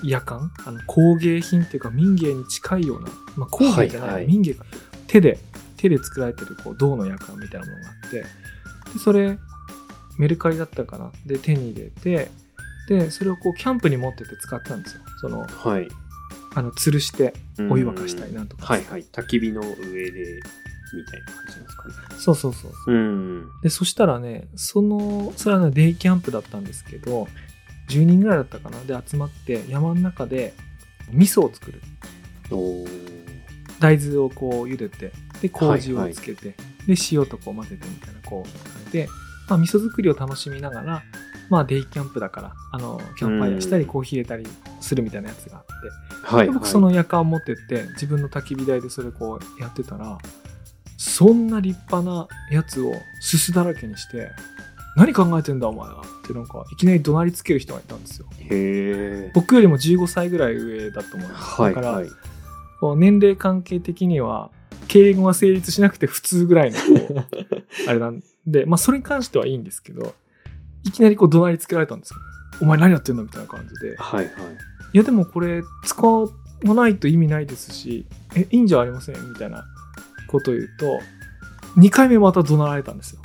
[0.03, 4.65] 夜間、あの工芸品っていうか民芸に近いような、まあ、工芸じゃない、はいはい民芸か。
[5.07, 5.39] 手で、
[5.77, 8.25] 手で作られてるこう銅の夜間みたいなものがあって、で、
[9.03, 9.37] それ、
[10.17, 11.11] メルカリだったかな。
[11.25, 12.29] で、手に入れて、
[12.89, 15.01] で、それをこう、キャンプに持ってって使ってたんですよ。
[15.21, 15.87] その、はい。
[16.55, 17.33] あの、吊るして
[17.69, 18.65] お湯沸かしたりなんとか。
[18.65, 19.05] はいはい。
[19.11, 20.41] 焚き火の上で、
[20.97, 21.93] みたいな感じなんですかね。
[22.17, 22.71] そうそうそう。
[22.87, 23.49] うん。
[23.61, 27.27] で、そしたらね、その、それはね、デイキャンプだったんですけど、
[27.89, 28.79] 10人ぐらいだったかな？
[28.83, 30.53] で集まって山の中で
[31.11, 31.81] 味噌を作る。
[32.51, 32.87] おー
[33.79, 36.49] 大豆をこう茹でて、で、麹をつけて、
[36.85, 39.07] で、塩とこう混ぜてみたいな、こうで、
[39.47, 41.03] まあ、味噌作りを楽しみながら、
[41.49, 44.45] まあ、デイキャンプだから、あの、キャンプファイヤーしたり、うんコーヒー入れたり
[44.81, 50.17] するみたいなやつがあって、はい、僕その夜間持ってって、自分の焚き火台でそれこうやってたら、
[51.01, 54.31] そんな立派なやつをすすだらけにして、
[54.97, 58.27] 何考えてんだお前はってなんかいきなり怒鳴りつける人がいたんですよ。
[58.37, 59.31] へえ。
[59.33, 61.41] 僕よりも15歳ぐらい上だと思うんです。
[61.61, 62.09] はい、だから、はい。
[62.97, 64.51] 年齢関係的には
[64.89, 66.77] 敬語が成立しなくて普通ぐらいの
[67.87, 70.15] あれなんで、まあそれに関してはいいんですけど、
[70.83, 72.19] いきなりこう怒鳴りつけられたんですよ。
[72.61, 73.23] お前何やってんの？
[73.23, 73.95] みたいな感じで。
[73.95, 74.33] はい、はい。
[74.91, 76.27] いやでもこれ使わ
[76.63, 79.29] ないと意味ないですし、え、いいんじゃありません？
[79.29, 79.63] みたいな
[80.29, 80.99] ことを言うと、
[81.77, 83.21] 2回目また怒鳴られたんですよ。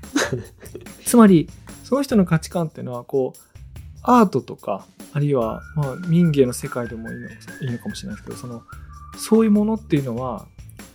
[1.04, 1.48] つまり、
[1.84, 3.38] その人の価値観っていうのは、こう、
[4.02, 7.32] アートとか、あるいは、まあ、民芸の世界でもいいのい
[7.68, 8.62] いのかもしれないですけど、その、
[9.16, 10.46] そういうものっていうのは、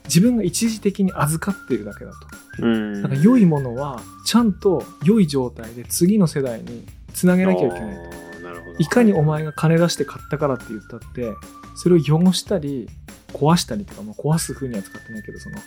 [0.05, 2.65] 自分が一時的に預かっているだけだと。
[2.65, 3.01] うん。
[3.03, 8.19] だから良いものは、ちゃんと良い状態で次の世代につなげなきゃいけないと。
[8.79, 11.33] いかにお前が金出して買ったからって言ったって、
[11.75, 12.89] それを汚したり、
[13.29, 15.57] 壊したりとか、まあ、壊す風には使ってないけど、その、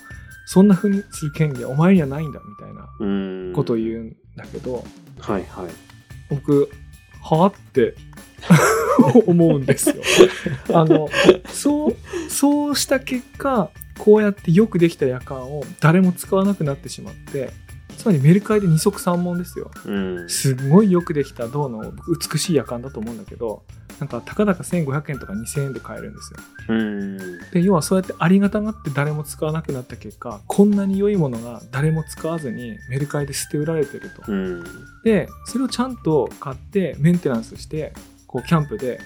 [0.47, 3.53] そんな風にする権利はお前にはないんだみたいなうん。
[3.55, 4.85] ことを言うんだけど、
[5.19, 5.71] はい、はい。
[6.29, 6.69] 僕、
[7.23, 7.95] はあって
[9.27, 9.97] 思うんですよ。
[10.75, 11.09] あの、
[11.47, 11.97] そう、
[12.29, 17.51] そうした結果、こうやってよくできた夜間を誰も使わなくなってしまって、
[18.03, 19.71] つまりメルカリで二足三門ですよ。
[19.87, 20.29] うん。
[20.29, 21.93] すごいよくできた銅の
[22.33, 23.63] 美しい夜間だと思うんだけど、
[24.01, 26.41] なんかたかだか1500円とか2000円で買えるんですよ。
[26.71, 27.17] うん。
[27.53, 34.23] で、要はそうやってありがたがって誰も使わなくなった結果、こんなに良いものが誰も使わずにメルカリで捨て売られてると。
[34.27, 34.65] うん。
[35.05, 37.93] で、それをちゃんと買ってメンテナンスして、
[38.27, 38.99] こうキャンプで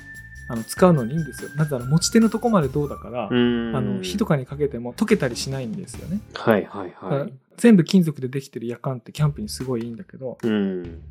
[0.49, 1.51] あの使うのにいいんですよ。
[1.57, 3.77] なぜなら持ち手のとこまで銅だから、うん。
[3.77, 6.21] あの火とかにかけても溶けたりしないんですよね。
[6.33, 7.33] はい、はい、はい。
[7.57, 11.03] 全部金属でできてる夜間ってキャンプにすごいいいんだけど、うん。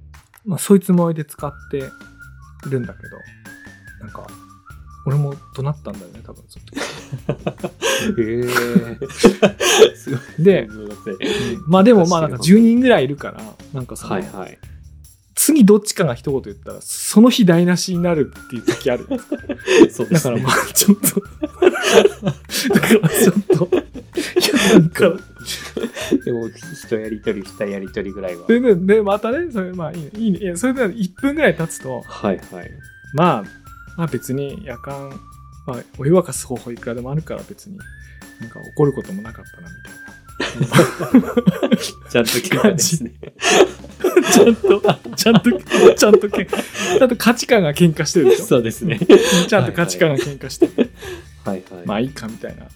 [0.46, 1.90] まあ、そういうつもりで使って
[2.70, 3.18] るんだけど、
[4.02, 4.28] なんか、
[5.06, 6.80] 俺も怒鳴ったんだよね、多分、その時。
[8.22, 9.96] へえ。
[9.96, 10.20] すごい。
[10.44, 10.68] で、
[11.68, 13.42] まあでもまあなんか10人ぐらいいるから、
[13.74, 14.58] なんかその、はい、はい。
[15.36, 19.06] 次どっちかが一言言ったら、その日台無しになるっていう時ある。
[19.92, 20.50] そうですねだからま。
[20.50, 21.22] あちょっと、
[22.74, 23.70] だからちょっと、
[24.74, 25.14] なんか、
[26.26, 28.48] でも、人やりとり、二やりとりぐらいは。
[28.48, 30.40] で、で、でまたね、それまあいいね、いいね。
[30.40, 32.72] いや、それで1分ぐらい経つと、はい、はい。
[33.14, 33.44] まあ、
[33.98, 35.10] まあ別に夜間、
[35.68, 37.78] まあ、お湯沸かす方法いくらでもあるから別に、
[38.40, 40.16] なんか怒ることもなかったな、みたいな。
[42.10, 43.14] ちゃんと聞いたですね。
[44.32, 44.82] ちゃんと、
[45.16, 45.52] ちゃんと、
[45.96, 48.46] ちゃんと ちゃんと価値観が喧嘩してるでしょ。
[48.46, 49.00] そうですね。
[49.48, 50.70] ちゃんと価値観が喧嘩して、
[51.46, 51.86] はい、はい。
[51.86, 52.68] まあいいかみたいな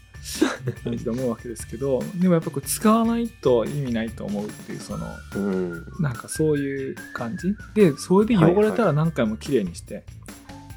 [0.84, 5.86] 感じで思うわけですけど、でもやっぱこう使わないと意味ないと思うっていう、その、うん。
[6.00, 10.04] なんかそういう感じで、それで汚れたら何回も綺麗にして、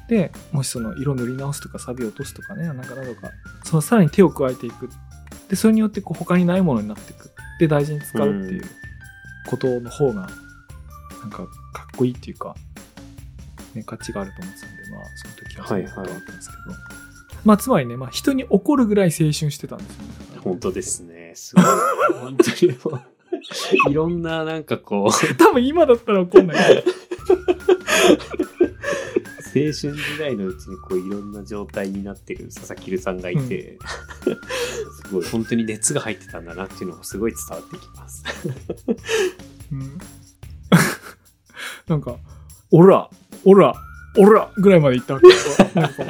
[0.07, 3.31] で、もしその色塗り直すとか錆び落とすとかね、なんかなどか、
[3.63, 4.89] そのさらに手を加えていく。
[5.49, 7.31] で、それによってこう他にないものになっていく。
[7.59, 8.63] で、大事に使うっていう
[9.49, 10.29] ことの方が、
[11.21, 12.55] なんかかっこいいっていうか、
[13.73, 17.02] ね、価値があると思ってたんで、まあ、その時はそういうことだったんですけど。
[17.45, 20.39] まあ、つまりね、まあ、人に怒るぐらい青春してたんですよね。
[20.39, 21.33] 本当ですね。
[21.35, 21.65] すごい。
[22.21, 23.01] 本当にも
[23.87, 26.83] う、いろんななんかこう、多分今だったら怒んない。
[29.55, 33.77] 青春時代のうちにこういろんな状態になってる佐々木さんがいて、
[35.05, 38.23] すごい本当に熱が入ってたんだなっていうのがすごい伝わってきます。
[39.71, 39.99] うん
[41.87, 42.15] なんか、
[42.71, 43.09] オラ、
[43.45, 43.75] オラ、
[44.17, 45.27] オラぐらいまで行ったわけ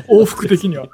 [0.09, 0.87] 往復的には。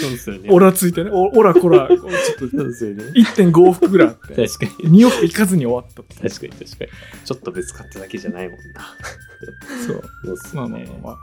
[0.00, 0.48] そですよね。
[0.50, 2.06] オラついてね、おオラコラ、ちょっと
[2.48, 3.04] そうですよね。
[3.16, 5.04] 1.5往復ぐらいあって、確かに。
[5.04, 6.02] 2往復行かずに終わった。
[6.02, 6.90] 確かに確かに。
[7.24, 8.96] ちょっとぶつかっただけじゃないもんな。
[9.86, 10.02] そう。
[10.24, 11.16] そうっすまあまあまあまあ。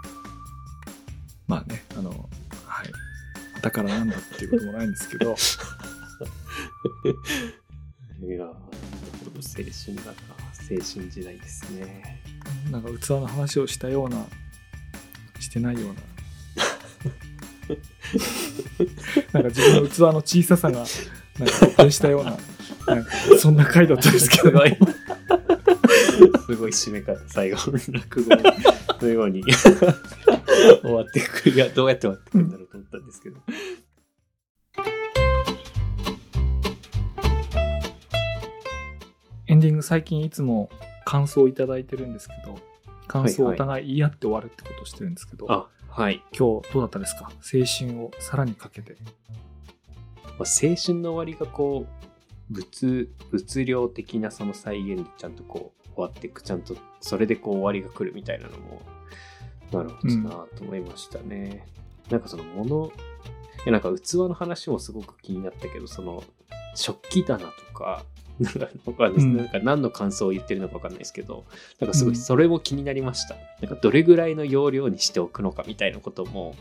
[1.47, 2.29] まあね、あの、
[2.65, 2.91] はい。
[3.61, 5.35] だからなんだっていうこともないんですけど、
[8.24, 8.51] いや、青
[9.41, 10.18] 春だな。
[10.70, 12.22] 青春時代ですね。
[12.72, 14.26] なんか器の話をしたような、
[15.39, 15.93] してないような。
[19.34, 22.38] なんか自分の器の小ささが、なんか露呈したような、
[22.88, 24.78] なんかそんな回だったんですけど、すごい。
[26.47, 28.36] すごい締め方、最後の落語
[29.01, 29.43] のように
[30.82, 31.55] 終わってくる。
[31.55, 33.38] いや、どうやって終わってくるんだろうと思ったんですけど。
[39.49, 40.69] エンディング最近いつも
[41.05, 42.59] 感想をいただいてるんですけど、
[43.07, 46.21] 感想をおはい互い言い合って終わるってことをしてるんですけど、あ、はい。
[46.37, 47.31] 今日どうだったですか？
[47.31, 48.97] 青春をさらにかけて。
[50.37, 56.43] まあ、青春の終わりがこう、物、物量的なその再現でちゃんとこう、終わっていく。
[56.43, 58.81] ちゃんと、それでこう終わりが来るみたいなのも、
[59.71, 61.65] なるほどなと思いましたね。
[62.09, 62.91] なんかそのもの、
[63.65, 66.21] いやなんか器の話もすごく気になったけど、その、
[66.75, 68.03] 食器棚とか、
[68.39, 71.45] なんかわかんないですうんなんか何の感想を言ってるのかわかんないですけど、
[71.79, 73.35] なんかすごうんいそれも気になりました。
[73.61, 76.55] なんかどれぐらいの容量にしておくのかみたいなことも、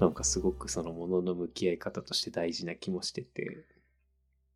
[0.00, 3.64] なんかすごくそのものの向き合い方として大事な気もしてて、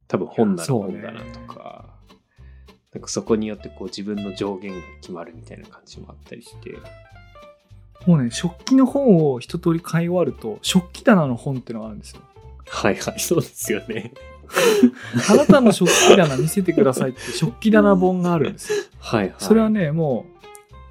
[0.08, 1.94] 多分本なら本だなとか、
[2.92, 6.76] なんかそこによってこう自分の上限が決まるみたいな感じもあったりして、
[8.06, 12.22] もうね、食器の本を一通り買い終わると、食器棚の本っていうのがあるんですよ。
[12.66, 14.12] はいはい、そうですよね。
[15.30, 18.78] あ なたの食器棚見せてくださいって食器棚本があるんですよ。
[18.98, 19.34] はいはい。
[19.38, 20.32] それはね、もう、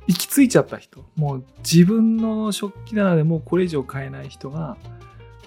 [0.08, 1.06] 行き着いちゃった人。
[1.16, 4.78] もう自分の食器棚でもうこれ以上買えない人が、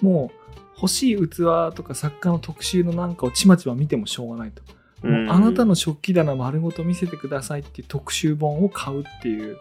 [0.01, 0.45] もう
[0.77, 1.37] 欲しい器
[1.75, 4.61] とか作家の特集のなんかをちまちま見てもしょうがないと。
[5.07, 9.57] もうあなたの食器棚丸ごと見せてくださいっていう特集本を買うっていう、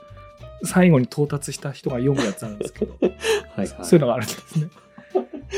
[0.65, 3.13] 最後に到達した人が読むやつなんですけど、 はい
[3.57, 4.69] はい、そういうのがあるんですね。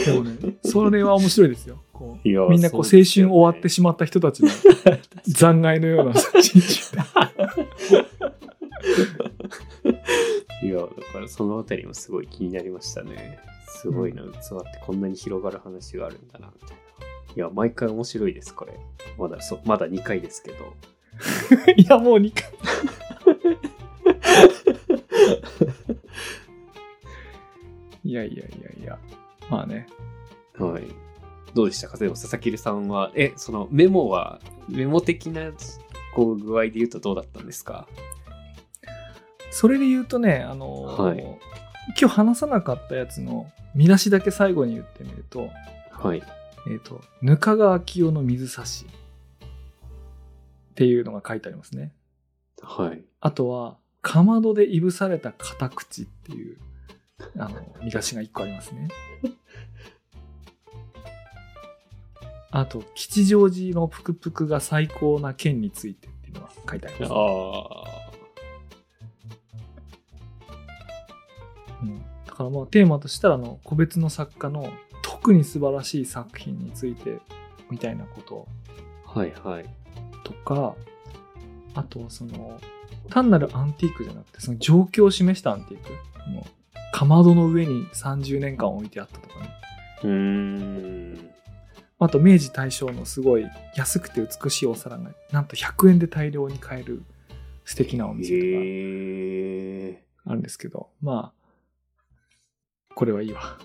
[0.05, 1.82] でもね、それは面白いですよ。
[1.92, 4.51] こうみんなこう青春終わってしまった人たちの
[5.26, 7.03] 残骸のような人種
[10.62, 13.38] いや、だからそのあたりもすごい気になりましたね。
[13.66, 14.40] すごいな、器って
[14.82, 16.76] こんなに広がる話があるんだな、みたいな。
[17.36, 18.72] いや、毎回面白いです、これ。
[19.18, 20.74] まだ、そうまだ2回ですけど。
[21.76, 22.44] いや、もう2回。
[28.05, 28.99] いやいやいやいや。
[29.51, 29.86] まあね。
[30.59, 30.84] はい。
[31.55, 31.97] どうでしたか？
[31.97, 35.53] でも佐々木さんは、え、そのメモは、メモ的な
[36.14, 37.86] こう具合で言うとどうだったんですか？
[39.51, 41.38] それで言うとね、あのーはい
[41.99, 45.51] 今日話さなかったやつの見出しだけ最後に言ってみると、
[45.92, 46.22] はい。
[46.68, 48.86] えっ、と、ぬかが秋代の水差し
[49.44, 51.92] っていうのが書いてありますね。
[52.61, 53.05] はい。
[53.20, 56.59] あとは、かまどでいぶされた片口っていう、
[57.39, 58.89] あの、見出しが一個ありますね。
[62.51, 67.19] あと、吉祥寺のぷくぷくが最高な剣についてっていうのが書いてあります、ね。
[67.19, 67.97] あ
[71.83, 74.71] うんだからまあテーマとしたらあの個別の作家の
[75.03, 77.19] 特に素晴らしい作品について
[77.71, 78.47] みたいなこと
[79.07, 79.19] あ。
[79.19, 79.67] はいはい。
[80.25, 80.75] とか
[81.75, 82.61] あとはその
[83.11, 86.45] 単なるアンティークじゃなくてその状況を示したアンティークもう
[86.97, 89.51] かまどの上に30年間置いてあったとかね
[90.03, 91.30] うーん。
[91.99, 93.44] あと明治大正のすごい
[93.74, 97.03] 安くて美しいお皿がなんと100円で大量に買える
[97.66, 98.36] 素敵なお店と
[100.24, 100.30] か。
[100.30, 102.55] あるんですけどまあ
[102.94, 103.59] これはいいわ。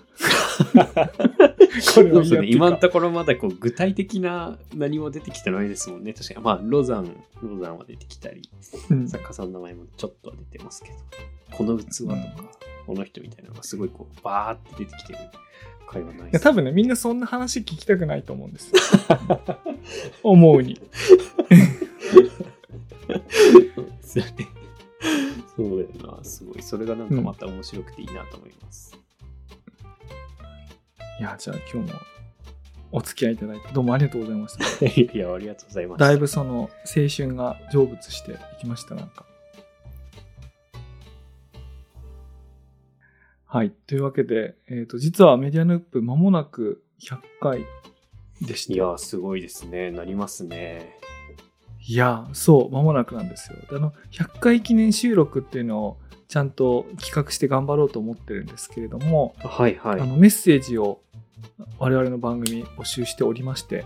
[1.94, 6.12] これはいいやっていうか今のところまだこう具体的な何も出てきてないですもんね。
[6.12, 6.44] 確かに。
[6.44, 8.42] まあ、ロザン、ロザンは出てきたり、
[8.90, 10.96] うん作家さんの名前もちょっとは出てますけど、
[11.56, 12.24] この器とか、うん
[12.86, 15.18] この人みたいなのがすごいこう、バーって出てきてる
[15.86, 18.80] 会話ないいや、多分ね、みんなそんな話聞きたくないと思うんですよ。
[20.22, 20.80] 思うに。
[23.70, 24.48] そうですよね。
[25.56, 26.24] そうだよな。
[26.24, 26.62] すごい。
[26.62, 28.98] それがなんかまた面白くていいなと思います。
[31.22, 32.00] いや、じゃあ今日も
[32.90, 34.86] お付き合いいただいて、どうもありがとうございました。
[34.90, 36.04] いや、ありがとうございました。
[36.04, 36.68] だいぶその青
[37.16, 39.24] 春が成仏していきました、なんか。
[43.44, 43.70] はい。
[43.70, 47.66] というわけで、えっ、と、実はメディアヌープ間もなく100回
[48.40, 48.74] でした。
[48.74, 49.92] いや、すごいですね。
[49.92, 50.98] なりますね。
[51.86, 53.58] いや、そう、間もなくなんですよ。
[53.70, 60.00] であの、100回記念収録っていうのをちゃんと企画して頑張ろうと思ってるんですけれども、はいはい。
[60.00, 61.01] あのメッセージを
[61.78, 63.84] 我々の番組募集しておりまして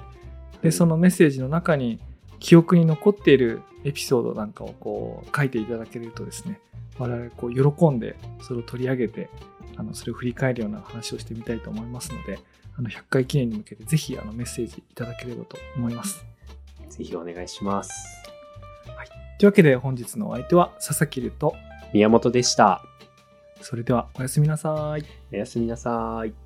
[0.63, 2.01] でそのメッセージの中に
[2.39, 6.61] 記憶に残っているエピソードなんかをこう書いていただけるとですね
[6.99, 9.29] 我々こう喜んでそれを取り上げて
[9.77, 12.39] あのそれを振り返るような話をしてみたいと思いますので
[12.79, 16.25] あの100回記念に向けてぜひあのメッセージいただければと思います。
[16.89, 18.23] ぜひお願いします。
[19.39, 21.55] というわけで本日のお相手は佐々木ると
[21.93, 22.83] 宮本でした。
[23.61, 25.05] それではおやすみなさい。
[25.33, 26.46] おやすみなさい。